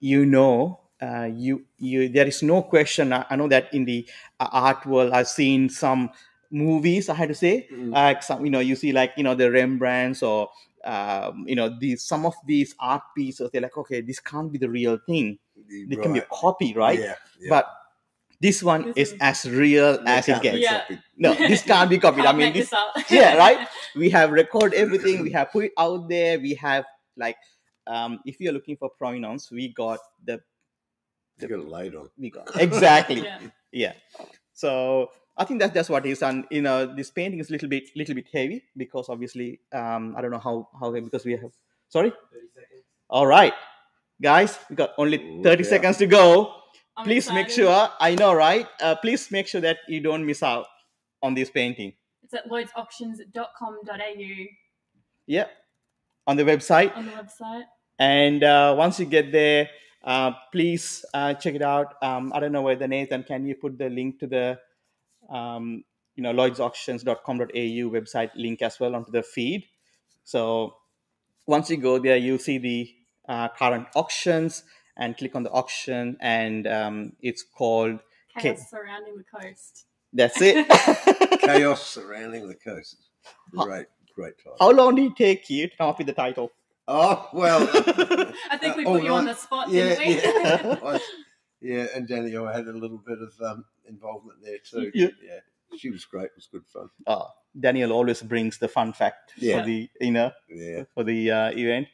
you 0.00 0.24
know, 0.24 0.80
uh, 1.02 1.28
you 1.32 1.64
you 1.78 2.08
there 2.08 2.26
is 2.26 2.42
no 2.42 2.62
question. 2.62 3.12
I, 3.12 3.24
I 3.30 3.36
know 3.36 3.48
that 3.48 3.72
in 3.74 3.84
the 3.84 4.06
uh, 4.40 4.48
art 4.52 4.86
world, 4.86 5.12
I've 5.12 5.28
seen 5.28 5.68
some 5.68 6.10
movies. 6.50 7.08
I 7.08 7.14
had 7.14 7.28
to 7.28 7.34
say, 7.34 7.66
Mm. 7.72 7.92
like 7.92 8.22
some 8.22 8.44
you 8.44 8.50
know 8.50 8.60
you 8.60 8.76
see 8.76 8.92
like 8.92 9.12
you 9.16 9.24
know 9.24 9.34
the 9.34 9.50
rembrandts 9.50 10.22
or 10.22 10.48
um, 10.84 11.44
you 11.48 11.56
know 11.56 11.68
these 11.80 12.04
some 12.04 12.26
of 12.26 12.34
these 12.46 12.74
art 12.78 13.02
pieces 13.16 13.50
they're 13.52 13.62
like 13.62 13.76
okay 13.76 14.00
this 14.02 14.20
can't 14.20 14.52
be 14.52 14.58
the 14.58 14.68
real 14.68 14.98
thing 15.06 15.38
they 15.88 15.96
can 15.96 16.12
be 16.12 16.18
a 16.18 16.26
copy 16.30 16.74
right 16.74 16.98
Yeah. 17.00 17.14
yeah. 17.40 17.48
but 17.48 17.66
this 18.40 18.62
one 18.62 18.92
This 18.92 19.08
is 19.08 19.12
is- 19.14 19.18
as 19.20 19.50
real 19.50 19.98
as 20.06 20.28
it 20.28 20.42
gets 20.42 20.58
Yeah. 20.58 20.84
no 21.16 21.32
this 21.32 21.62
can't 21.62 21.88
be 21.88 21.96
copied 21.98 22.20
i 22.28 22.36
Can't 22.36 22.38
mean 22.38 22.52
this 22.52 22.68
this 22.68 23.10
yeah, 23.10 23.34
right? 23.36 23.66
we 23.96 24.10
have 24.10 24.30
record 24.30 24.74
everything 24.74 25.22
we 25.22 25.30
have 25.32 25.50
put 25.52 25.64
it 25.64 25.72
out 25.78 26.06
there 26.08 26.38
we 26.38 26.52
have 26.60 26.84
like 27.16 27.36
um 27.86 28.20
if 28.26 28.36
you're 28.38 28.52
looking 28.52 28.76
for 28.76 28.90
provenance 28.90 29.50
we 29.50 29.72
got 29.72 29.98
the 30.26 30.38
You 31.40 31.48
got 31.48 31.58
it 31.60 31.68
laid 31.68 31.94
on. 31.94 32.10
we 32.16 32.30
got 32.30 32.48
exactly. 32.60 33.22
Yeah. 33.22 33.38
yeah. 33.72 33.92
So 34.52 35.10
i 35.36 35.44
think 35.44 35.58
that 35.60 35.74
that's 35.74 35.88
what 35.88 36.06
it 36.06 36.10
is. 36.10 36.22
And 36.22 36.44
you 36.50 36.62
know 36.62 36.86
this 36.86 37.10
painting 37.10 37.40
is 37.40 37.50
a 37.50 37.52
little 37.52 37.68
bit 37.68 37.90
little 37.96 38.14
bit 38.14 38.26
heavy 38.32 38.62
because 38.76 39.08
obviously 39.08 39.60
um 39.72 40.14
i 40.16 40.22
don't 40.22 40.30
know 40.30 40.38
how 40.38 40.68
how 40.78 40.92
heavy 40.92 41.06
because 41.06 41.24
we 41.24 41.32
have 41.32 41.52
sorry? 41.88 42.12
All 43.10 43.26
right. 43.26 43.52
Guys 44.22 44.58
we 44.70 44.76
got 44.76 44.90
only 44.96 45.18
Ooh, 45.18 45.42
30 45.42 45.62
yeah. 45.62 45.68
seconds 45.68 45.96
to 45.98 46.06
go. 46.06 46.54
I'm 46.96 47.04
please 47.04 47.30
make 47.32 47.50
sure 47.50 47.90
i 47.98 48.14
know 48.14 48.32
right? 48.34 48.68
Uh, 48.80 48.94
please 48.94 49.30
make 49.32 49.48
sure 49.48 49.60
that 49.60 49.78
you 49.88 50.00
don't 50.00 50.24
miss 50.24 50.42
out 50.42 50.66
on 51.20 51.34
this 51.34 51.50
painting. 51.50 51.94
It's 52.22 52.34
at 52.34 52.48
lloydsauctions.com.au 52.48 54.46
yeah. 55.26 55.46
On 56.26 56.36
the 56.36 56.44
website. 56.44 56.96
On 56.96 57.06
the 57.06 57.12
website. 57.12 57.64
and 57.98 58.42
uh, 58.42 58.74
once 58.76 58.98
you 59.00 59.06
get 59.06 59.32
there 59.32 59.68
uh, 60.04 60.30
please 60.52 61.04
uh, 61.14 61.34
check 61.34 61.54
it 61.54 61.62
out 61.62 61.94
um, 62.02 62.32
i 62.34 62.40
don't 62.40 62.52
know 62.52 62.62
whether 62.62 62.86
nathan 62.86 63.22
can 63.22 63.46
you 63.46 63.54
put 63.54 63.76
the 63.78 63.88
link 63.88 64.18
to 64.20 64.26
the 64.26 64.58
um, 65.30 65.82
you 66.16 66.22
know 66.22 66.32
lloydsauctions.com.au 66.32 67.90
website 67.90 68.30
link 68.36 68.62
as 68.62 68.78
well 68.78 68.94
onto 68.94 69.10
the 69.10 69.22
feed 69.22 69.64
so 70.24 70.74
once 71.46 71.70
you 71.70 71.76
go 71.76 71.98
there 71.98 72.16
you'll 72.16 72.38
see 72.38 72.58
the 72.58 72.94
uh, 73.28 73.48
current 73.48 73.86
auctions 73.94 74.62
and 74.96 75.16
click 75.16 75.34
on 75.34 75.42
the 75.42 75.50
auction 75.50 76.16
and 76.20 76.66
um, 76.66 77.12
it's 77.20 77.42
called 77.42 77.98
Chaos 78.38 78.44
Okay. 78.58 78.62
surrounding 78.70 79.16
the 79.16 79.24
coast. 79.24 79.86
that's 80.12 80.40
it 80.40 80.66
Chaos 81.40 81.86
surrounding 81.86 82.46
the 82.48 82.54
coast. 82.54 82.96
Great, 83.52 83.86
great 84.14 84.36
title. 84.38 84.56
how 84.60 84.70
long 84.70 84.94
did 84.94 85.06
it 85.12 85.16
take 85.16 85.48
you 85.50 85.68
to 85.68 85.76
come 85.76 85.88
up 85.88 85.98
with 85.98 86.06
the 86.06 86.12
title 86.12 86.50
Oh 86.86 87.28
well. 87.32 87.68
I 88.50 88.58
think 88.58 88.76
we 88.76 88.84
Uh, 88.84 88.90
put 88.90 89.00
oh, 89.00 89.04
you 89.04 89.12
on 89.14 89.24
the 89.24 89.34
spot, 89.34 89.70
yeah, 89.70 89.94
didn't 89.94 90.06
we? 90.06 90.14
yeah. 90.22 90.78
I- 90.84 91.00
yeah, 91.60 91.86
and 91.94 92.06
Danielle 92.06 92.46
had 92.46 92.66
a 92.66 92.72
little 92.72 92.98
bit 92.98 93.18
of 93.22 93.32
um, 93.40 93.64
involvement 93.88 94.38
there 94.42 94.58
too. 94.58 94.90
Yeah. 94.94 95.08
yeah, 95.22 95.40
she 95.78 95.88
was 95.88 96.04
great. 96.04 96.26
It 96.26 96.32
was 96.36 96.46
good 96.52 96.66
fun. 96.66 96.90
oh, 97.06 97.28
daniel 97.58 97.92
always 97.92 98.20
brings 98.20 98.58
the 98.58 98.68
fun 98.68 98.92
fact 98.92 99.32
Yeah. 99.38 99.60
for 99.60 99.66
the 99.66 99.88
you 100.00 100.10
know 100.10 100.32
Yeah. 100.50 100.82
for 100.92 101.04
the 101.04 101.30
uh, 101.30 101.50
event 101.52 101.86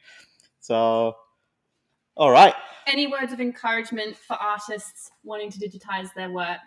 so 0.59 1.15
all 2.17 2.31
right 2.31 2.55
Any 2.87 3.05
words 3.07 3.31
of 3.31 3.39
encouragement 3.39 4.17
for 4.17 4.33
artists 4.33 5.11
wanting 5.23 5.51
to 5.51 5.59
digitize 5.59 6.11
their 6.15 6.31
work? 6.31 6.57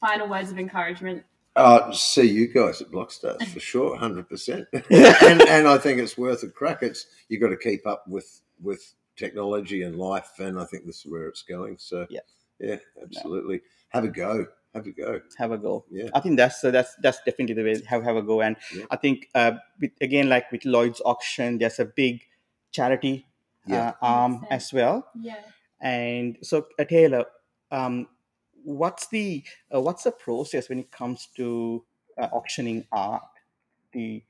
Final 0.00 0.28
words 0.28 0.50
of 0.52 0.58
encouragement. 0.58 1.24
Uh, 1.54 1.92
see 1.92 2.22
you 2.28 2.48
guys 2.48 2.80
at 2.80 2.90
Blockstars 2.90 3.46
for 3.48 3.60
sure, 3.70 3.96
hundred 3.96 4.28
percent. 4.28 4.66
And 4.90 5.42
and 5.42 5.68
I 5.68 5.76
think 5.78 6.00
it's 6.00 6.16
worth 6.16 6.42
a 6.42 6.48
crack. 6.48 6.82
It's 6.82 7.06
you 7.28 7.38
got 7.38 7.48
to 7.48 7.56
keep 7.56 7.86
up 7.86 8.06
with 8.08 8.40
with 8.62 8.94
technology 9.16 9.82
and 9.82 9.96
life, 9.98 10.30
and 10.38 10.58
I 10.58 10.64
think 10.64 10.86
this 10.86 11.04
is 11.04 11.06
where 11.10 11.26
it's 11.28 11.42
going. 11.42 11.76
So 11.78 12.06
Yeah. 12.08 12.20
yeah, 12.58 12.76
absolutely. 13.02 13.60
Have 13.90 14.04
a 14.04 14.08
go. 14.08 14.46
Have 14.74 14.86
a 14.86 14.90
go. 14.92 15.20
have 15.36 15.52
a 15.52 15.58
go 15.58 15.84
Yeah. 15.90 16.08
i 16.14 16.20
think 16.20 16.38
that's 16.38 16.64
uh, 16.64 16.70
that's 16.70 16.94
that's 17.02 17.20
definitely 17.26 17.54
the 17.56 17.62
way 17.62 17.82
have 17.86 18.02
have 18.04 18.16
a 18.16 18.22
go 18.22 18.40
and 18.40 18.56
Yeah. 18.74 18.86
i 18.90 18.96
think 18.96 19.28
uh 19.34 19.52
with, 19.78 19.90
again 20.00 20.30
like 20.30 20.50
with 20.50 20.64
lloyd's 20.64 21.02
auction 21.04 21.58
there's 21.58 21.78
a 21.78 21.84
big 21.84 22.22
charity 22.70 23.26
Yeah. 23.66 23.88
uh, 23.88 23.92
arm 24.00 24.46
as 24.50 24.72
well 24.72 25.04
Yeah. 25.20 25.36
and 25.82 26.38
so 26.40 26.68
uh, 26.78 26.84
taylor 26.84 27.26
um 27.70 28.08
what's 28.64 29.08
the 29.08 29.42
uh, 29.74 29.80
what's 29.80 30.04
the 30.04 30.12
process 30.12 30.68
when 30.68 30.78
it 30.78 30.90
comes 30.90 31.28
to 31.36 31.84
uh, 32.18 32.28
auctioning 32.32 32.86
art 32.92 33.22
the 33.92 34.22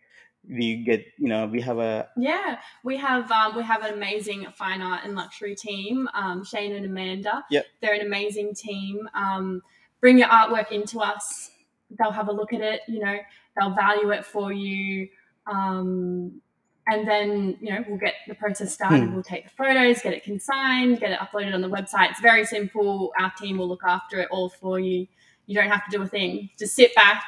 we 0.48 0.76
get 0.76 1.04
you 1.18 1.28
know 1.28 1.46
we 1.46 1.60
have 1.60 1.78
a 1.78 2.08
Yeah, 2.16 2.58
we 2.82 2.96
have 2.96 3.30
um, 3.30 3.56
we 3.56 3.62
have 3.62 3.84
an 3.84 3.94
amazing 3.94 4.46
fine 4.56 4.82
art 4.82 5.04
and 5.04 5.14
luxury 5.14 5.54
team, 5.54 6.08
um, 6.14 6.44
Shane 6.44 6.72
and 6.72 6.86
Amanda. 6.86 7.44
Yep. 7.50 7.66
they're 7.80 7.94
an 7.94 8.00
amazing 8.00 8.54
team. 8.54 9.08
Um, 9.14 9.62
bring 10.00 10.18
your 10.18 10.28
artwork 10.28 10.72
into 10.72 10.98
us; 11.00 11.50
they'll 11.98 12.10
have 12.10 12.28
a 12.28 12.32
look 12.32 12.52
at 12.52 12.60
it. 12.60 12.80
You 12.88 13.04
know, 13.04 13.16
they'll 13.56 13.74
value 13.74 14.10
it 14.10 14.24
for 14.24 14.52
you, 14.52 15.08
um, 15.46 16.40
and 16.88 17.06
then 17.06 17.56
you 17.60 17.72
know 17.72 17.84
we'll 17.88 17.98
get 17.98 18.14
the 18.28 18.34
process 18.34 18.72
started. 18.74 19.04
Hmm. 19.08 19.14
We'll 19.14 19.22
take 19.22 19.44
the 19.44 19.50
photos, 19.50 20.02
get 20.02 20.12
it 20.14 20.24
consigned, 20.24 21.00
get 21.00 21.12
it 21.12 21.18
uploaded 21.18 21.54
on 21.54 21.60
the 21.60 21.68
website. 21.70 22.10
It's 22.10 22.20
very 22.20 22.44
simple. 22.44 23.12
Our 23.20 23.32
team 23.38 23.58
will 23.58 23.68
look 23.68 23.84
after 23.86 24.18
it 24.20 24.28
all 24.30 24.48
for 24.50 24.78
you. 24.80 25.06
You 25.46 25.54
don't 25.54 25.70
have 25.70 25.84
to 25.88 25.96
do 25.96 26.02
a 26.02 26.08
thing. 26.08 26.50
Just 26.58 26.74
sit 26.74 26.94
back 26.94 27.24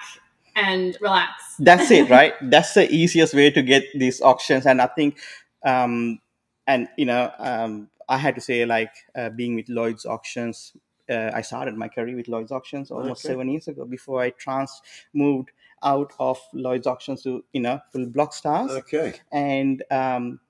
and 0.57 0.97
relax. 1.01 1.57
that's 1.59 1.91
it 1.91 2.09
right 2.19 2.35
that's 2.43 2.75
the 2.75 2.89
easiest 2.95 3.35
way 3.35 3.51
to 3.51 3.61
get 3.61 3.83
these 3.95 4.21
auctions 4.23 4.67
and 4.67 4.81
i 4.81 4.87
think 4.87 5.19
um 5.67 6.21
and 6.69 6.87
you 6.97 7.05
know 7.05 7.29
um 7.41 7.89
i 8.09 8.17
had 8.17 8.37
to 8.37 8.41
say 8.41 8.65
like 8.65 8.93
uh, 9.17 9.31
being 9.31 9.57
with 9.57 9.69
lloyd's 9.69 10.07
auctions 10.07 10.73
uh, 11.11 11.33
i 11.35 11.41
started 11.43 11.75
my 11.77 11.89
career 11.89 12.15
with 12.15 12.29
lloyd's 12.29 12.53
auctions 12.53 12.93
almost 12.93 13.25
Okay. 13.25 13.33
seven 13.33 13.49
years 13.49 13.67
ago 13.67 13.85
before 13.85 14.23
i 14.23 14.31
trans 14.31 14.81
moved 15.13 15.51
out 15.85 16.13
of 16.19 16.39
lloyd's 16.53 16.87
auctions 16.87 17.23
to 17.23 17.45
you 17.53 17.61
know 17.61 17.81
full 17.93 18.07
Blockstars 18.07 18.71
Okay. 18.71 19.15
and 19.33 19.83
um 19.91 20.41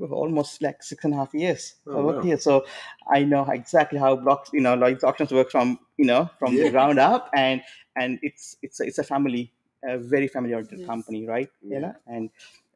almost 0.00 0.60
like 0.60 0.82
six 0.82 1.04
and 1.04 1.14
a 1.14 1.16
half 1.16 1.32
years 1.34 1.74
Oh, 1.86 1.98
I 2.00 2.02
worked 2.02 2.18
wow. 2.18 2.24
here 2.24 2.38
so 2.38 2.64
i 3.12 3.22
know 3.22 3.44
exactly 3.48 3.98
how 3.98 4.16
blocks 4.16 4.50
you 4.52 4.60
know 4.60 4.74
lloyd's 4.74 5.04
auctions 5.04 5.32
work 5.32 5.50
from 5.50 5.78
you 5.96 6.04
know 6.04 6.28
from 6.38 6.54
Yeah. 6.54 6.64
the 6.64 6.70
ground 6.70 6.98
up 6.98 7.30
and 7.34 7.62
and 7.96 8.18
it's 8.22 8.56
it's 8.62 8.80
a, 8.80 8.84
it's 8.84 8.98
a 8.98 9.04
family 9.04 9.52
a 9.84 9.96
very 9.98 10.26
family 10.28 10.52
oriented 10.52 10.80
Yes. 10.80 10.86
company 10.86 11.26
right 11.26 11.48
Yeah. 11.62 11.74
you 11.74 11.80
know 11.82 11.94
and 12.06 12.30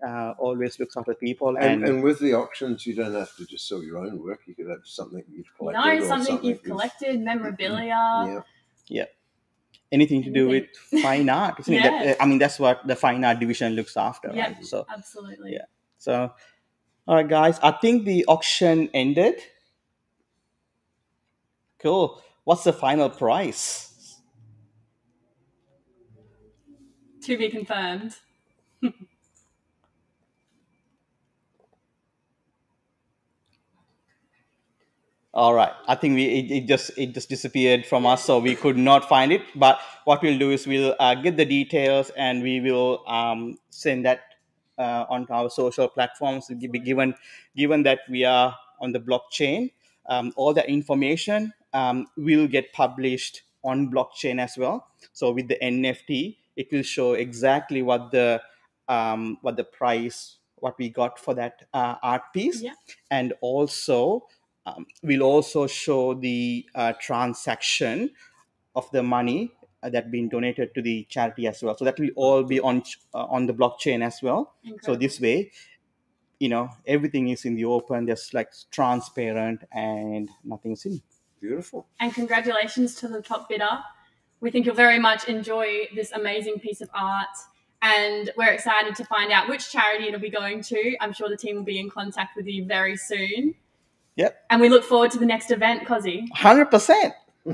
uh, 0.07 0.35
always 0.39 0.79
looks 0.79 0.97
after 0.97 1.15
people 1.15 1.57
And, 1.57 1.83
and, 1.83 1.85
and 1.85 2.03
with 2.05 2.21
the 2.21 2.33
auctions, 2.35 2.87
you 2.87 2.95
don't 2.95 3.15
have 3.15 3.35
to 3.35 3.45
just 3.45 3.67
sell 3.67 3.83
your 3.83 3.99
own 3.99 4.23
work. 4.23 4.43
You 4.47 4.55
could 4.55 4.69
have 4.69 4.83
something 4.85 5.25
you've 5.29 5.53
collected. 5.57 5.83
No, 5.83 6.05
or 6.05 6.07
something, 6.07 6.45
you've 6.45 6.63
collected, 6.63 7.21
memorabilia. 7.21 8.45
Yeah. 8.87 9.05
Anything 9.93 10.23
to 10.23 10.31
do 10.31 10.49
with 10.49 10.67
fine 11.03 11.29
art 11.29 11.59
isn't 11.61 11.75
it? 11.75 11.83
That- 11.83 12.23
i 12.23 12.27
mean 12.27 12.39
that's 12.39 12.59
what 12.59 12.87
the 12.87 12.95
fine 12.97 13.25
art 13.25 13.39
division 13.41 13.73
looks 13.75 13.97
after 13.97 14.31
Yeah. 14.35 14.49
right 14.49 14.65
so 14.65 14.87
Absolutely. 14.93 15.53
Yeah. 15.55 15.67
So, 15.99 16.33
all 17.09 17.15
right, 17.17 17.27
guys, 17.29 17.59
I 17.61 17.73
think 17.73 18.05
the 18.05 18.25
auction 18.27 18.89
ended. 18.95 19.41
Cool. 21.81 22.23
What's 22.45 22.65
the 22.65 22.73
final 22.73 23.09
price? 23.11 24.21
To 27.23 27.37
be 27.37 27.49
confirmed. 27.51 28.15
All 35.39 35.55
right. 35.55 35.71
I 35.87 35.95
think 35.95 36.17
we 36.17 36.25
it, 36.27 36.51
it 36.51 36.67
just 36.67 36.91
it 36.99 37.15
just 37.15 37.29
disappeared 37.29 37.87
from 37.87 38.05
us, 38.07 38.25
so 38.25 38.41
we 38.41 38.57
could 38.57 38.77
not 38.77 39.09
find 39.09 39.31
it. 39.31 39.43
But 39.55 39.79
what 40.05 40.21
we'll 40.21 40.37
do 40.39 40.51
is 40.51 40.67
we'll 40.67 40.97
uh, 40.99 41.15
get 41.15 41.37
the 41.37 41.45
details 41.45 42.11
and 42.17 42.43
we 42.43 42.59
will 42.61 43.07
um, 43.07 43.57
send 43.71 44.05
that 44.05 44.21
uh, 44.79 45.05
onto 45.09 45.33
our 45.33 45.49
social 45.49 45.87
platforms. 45.87 46.49
Be 46.49 46.67
Given 46.81 47.15
given 47.55 47.85
that 47.85 48.01
we 48.11 48.25
are 48.25 48.57
on 48.81 48.91
the 48.91 48.99
blockchain, 48.99 49.71
um, 50.09 50.33
all 50.35 50.53
the 50.53 50.69
information 50.69 51.53
um, 51.73 52.09
will 52.17 52.49
get 52.49 52.73
published 52.73 53.43
on 53.63 53.93
blockchain 53.93 54.41
as 54.41 54.59
well. 54.59 54.89
So 55.13 55.31
with 55.31 55.47
the 55.47 55.59
NFT, 55.63 56.37
it 56.57 56.67
will 56.73 56.83
show 56.83 57.13
exactly 57.13 57.83
what 57.83 58.11
the 58.11 58.43
um, 58.89 59.39
what 59.43 59.55
the 59.57 59.63
price, 59.63 60.39
what 60.57 60.75
we 60.79 60.89
got 60.89 61.17
for 61.17 61.35
that 61.35 61.63
uh, 61.73 61.95
art 62.03 62.23
piece, 62.35 62.61
Yeah. 62.61 62.75
and 63.09 63.35
also 63.41 64.27
um, 64.69 64.87
we'll 65.03 65.23
also 65.23 65.67
show 65.67 66.15
the 66.15 66.67
uh, 66.75 66.93
transaction 67.01 68.11
of 68.75 68.91
the 68.93 69.03
money 69.03 69.53
uh, 69.83 69.91
that 69.91 70.11
been 70.11 70.29
donated 70.29 70.75
to 70.75 70.83
the 70.83 71.07
charity 71.09 71.47
as 71.47 71.63
well. 71.63 71.77
So 71.77 71.85
that 71.85 71.99
will 71.99 72.11
all 72.17 72.43
be 72.43 72.61
on 72.61 72.83
uh, 73.15 73.25
on 73.27 73.47
the 73.47 73.55
blockchain 73.55 74.05
as 74.05 74.21
well. 74.23 74.55
So 74.83 74.97
this 74.97 75.21
way, 75.21 75.51
you 76.39 76.49
know 76.49 76.69
everything 76.87 77.29
is 77.29 77.45
in 77.45 77.55
the 77.55 77.65
open 77.65 78.07
just 78.07 78.35
like 78.35 78.53
transparent 78.71 79.63
and 79.73 80.29
nothing's 80.45 80.85
in 80.85 81.01
Beautiful. 81.41 81.87
And 82.01 82.13
congratulations 82.13 82.97
to 82.97 83.09
the 83.09 83.23
top 83.23 83.49
bidder. 83.49 83.79
We 84.41 84.51
think 84.51 84.67
you'll 84.67 84.75
very 84.75 84.99
much 84.99 85.29
enjoy 85.29 85.89
this 85.95 86.13
amazing 86.13 86.59
piece 86.59 86.81
of 86.81 86.89
art. 86.95 87.29
And 87.81 88.31
we're 88.37 88.51
excited 88.51 88.97
to 88.97 89.05
find 89.05 89.31
out 89.31 89.49
which 89.49 89.71
charity 89.71 90.09
it'll 90.09 90.19
be 90.19 90.31
going 90.31 90.63
to. 90.63 90.97
I'm 91.01 91.13
sure 91.13 91.29
the 91.29 91.37
team 91.37 91.57
will 91.57 91.65
be 91.65 91.79
in 91.79 91.91
contact 91.91 92.37
with 92.37 92.47
you 92.47 92.65
very 92.65 92.97
soon. 92.97 93.55
Yep. 94.19 94.37
And 94.51 94.61
we 94.61 94.69
look 94.69 94.85
forward 94.85 95.11
to 95.13 95.19
the 95.19 95.27
next 95.27 95.51
event, 95.51 95.87
Cozzy. 95.89 96.29
100% 96.37 97.13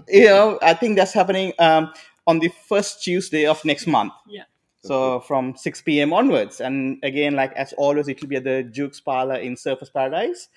you 0.08 0.24
know 0.26 0.58
i 0.62 0.74
think 0.74 0.96
that's 0.96 1.12
happening 1.12 1.52
um, 1.58 1.92
on 2.26 2.38
the 2.38 2.48
first 2.68 3.02
tuesday 3.02 3.46
of 3.46 3.64
next 3.64 3.86
month 3.86 4.12
Yeah. 4.26 4.44
so 4.82 5.20
from 5.20 5.56
6 5.56 5.82
p.m 5.82 6.12
onwards 6.12 6.60
and 6.60 6.98
again 7.02 7.34
like 7.34 7.52
as 7.52 7.72
always 7.74 8.08
it 8.08 8.20
will 8.20 8.28
be 8.28 8.36
at 8.36 8.44
the 8.44 8.62
jukes 8.64 9.00
parlor 9.00 9.36
in 9.36 9.54
Surfers 9.54 9.92
Paradise 9.92 10.48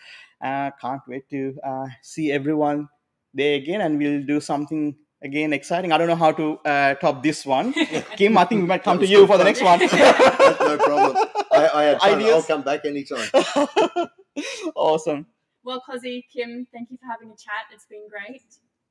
uh, 0.42 0.72
can't 0.82 1.02
wait 1.08 1.30
to 1.30 1.58
uh, 1.64 1.88
see 2.02 2.32
everyone 2.32 2.90
there 3.34 3.56
again 3.56 3.82
and 3.82 3.98
we'll 4.00 4.24
do 4.24 4.40
something 4.40 4.96
again 5.22 5.54
exciting 5.54 5.92
i 5.92 5.98
don't 5.98 6.08
know 6.08 6.16
how 6.16 6.32
to 6.32 6.58
uh, 6.66 6.94
top 6.96 7.22
this 7.24 7.46
one 7.46 7.74
kym 8.18 8.38
i 8.38 8.46
think 8.46 8.62
we 8.62 8.68
might 8.68 8.84
come 8.84 9.00
to 9.00 9.06
you 9.06 9.20
good 9.20 9.28
for 9.28 9.38
the 9.38 9.44
next 9.44 9.62
one 9.62 9.80
no 9.80 10.78
problem. 10.78 11.16
I, 11.52 11.70
I 11.74 11.84
had 11.86 12.00
fun. 12.02 12.24
I'll 12.24 12.44
come 12.44 12.62
back 12.62 12.86
anytime. 12.86 13.28
awesome 14.76 15.26
Well, 15.68 15.84
Cozzy, 15.86 16.24
Kym, 16.34 16.66
thank 16.72 16.90
you 16.92 16.98
for 16.98 17.06
having 17.12 17.28
a 17.28 17.36
chat. 17.36 17.66
It's 17.74 17.86
been 17.88 18.08
great. 18.10 18.42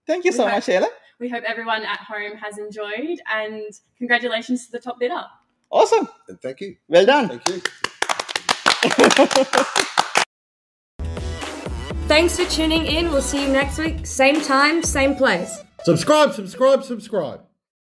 thank 0.07 0.27
you 0.27 0.33
so 0.33 0.45
We 0.45 0.51
much 0.53 0.69
Ella. 0.69 0.91
We 1.19 1.31
hope 1.31 1.43
everyone 1.45 1.87
at 1.87 2.01
home 2.01 2.37
has 2.37 2.59
enjoyed 2.59 3.19
and 3.33 3.65
congratulations 3.97 4.67
to 4.67 4.73
the 4.73 4.79
top 4.79 5.01
bidder. 5.01 5.23
awesome 5.71 6.07
And 6.29 6.39
thank 6.43 6.61
you. 6.61 6.77
well 6.87 7.07
done 7.07 7.29
Thank 7.31 7.49
you. 7.49 7.63
Thanks 12.09 12.39
for 12.39 12.45
tuning 12.45 12.85
in. 12.85 13.11
We'll 13.11 13.23
see 13.23 13.47
you 13.47 13.49
next 13.49 13.79
week, 13.79 14.07
same 14.07 14.43
time, 14.43 14.83
same 14.83 15.17
place. 15.17 15.63
Subscribe, 15.83 16.35
subscribe, 16.35 16.85
subscribe. 16.85 17.46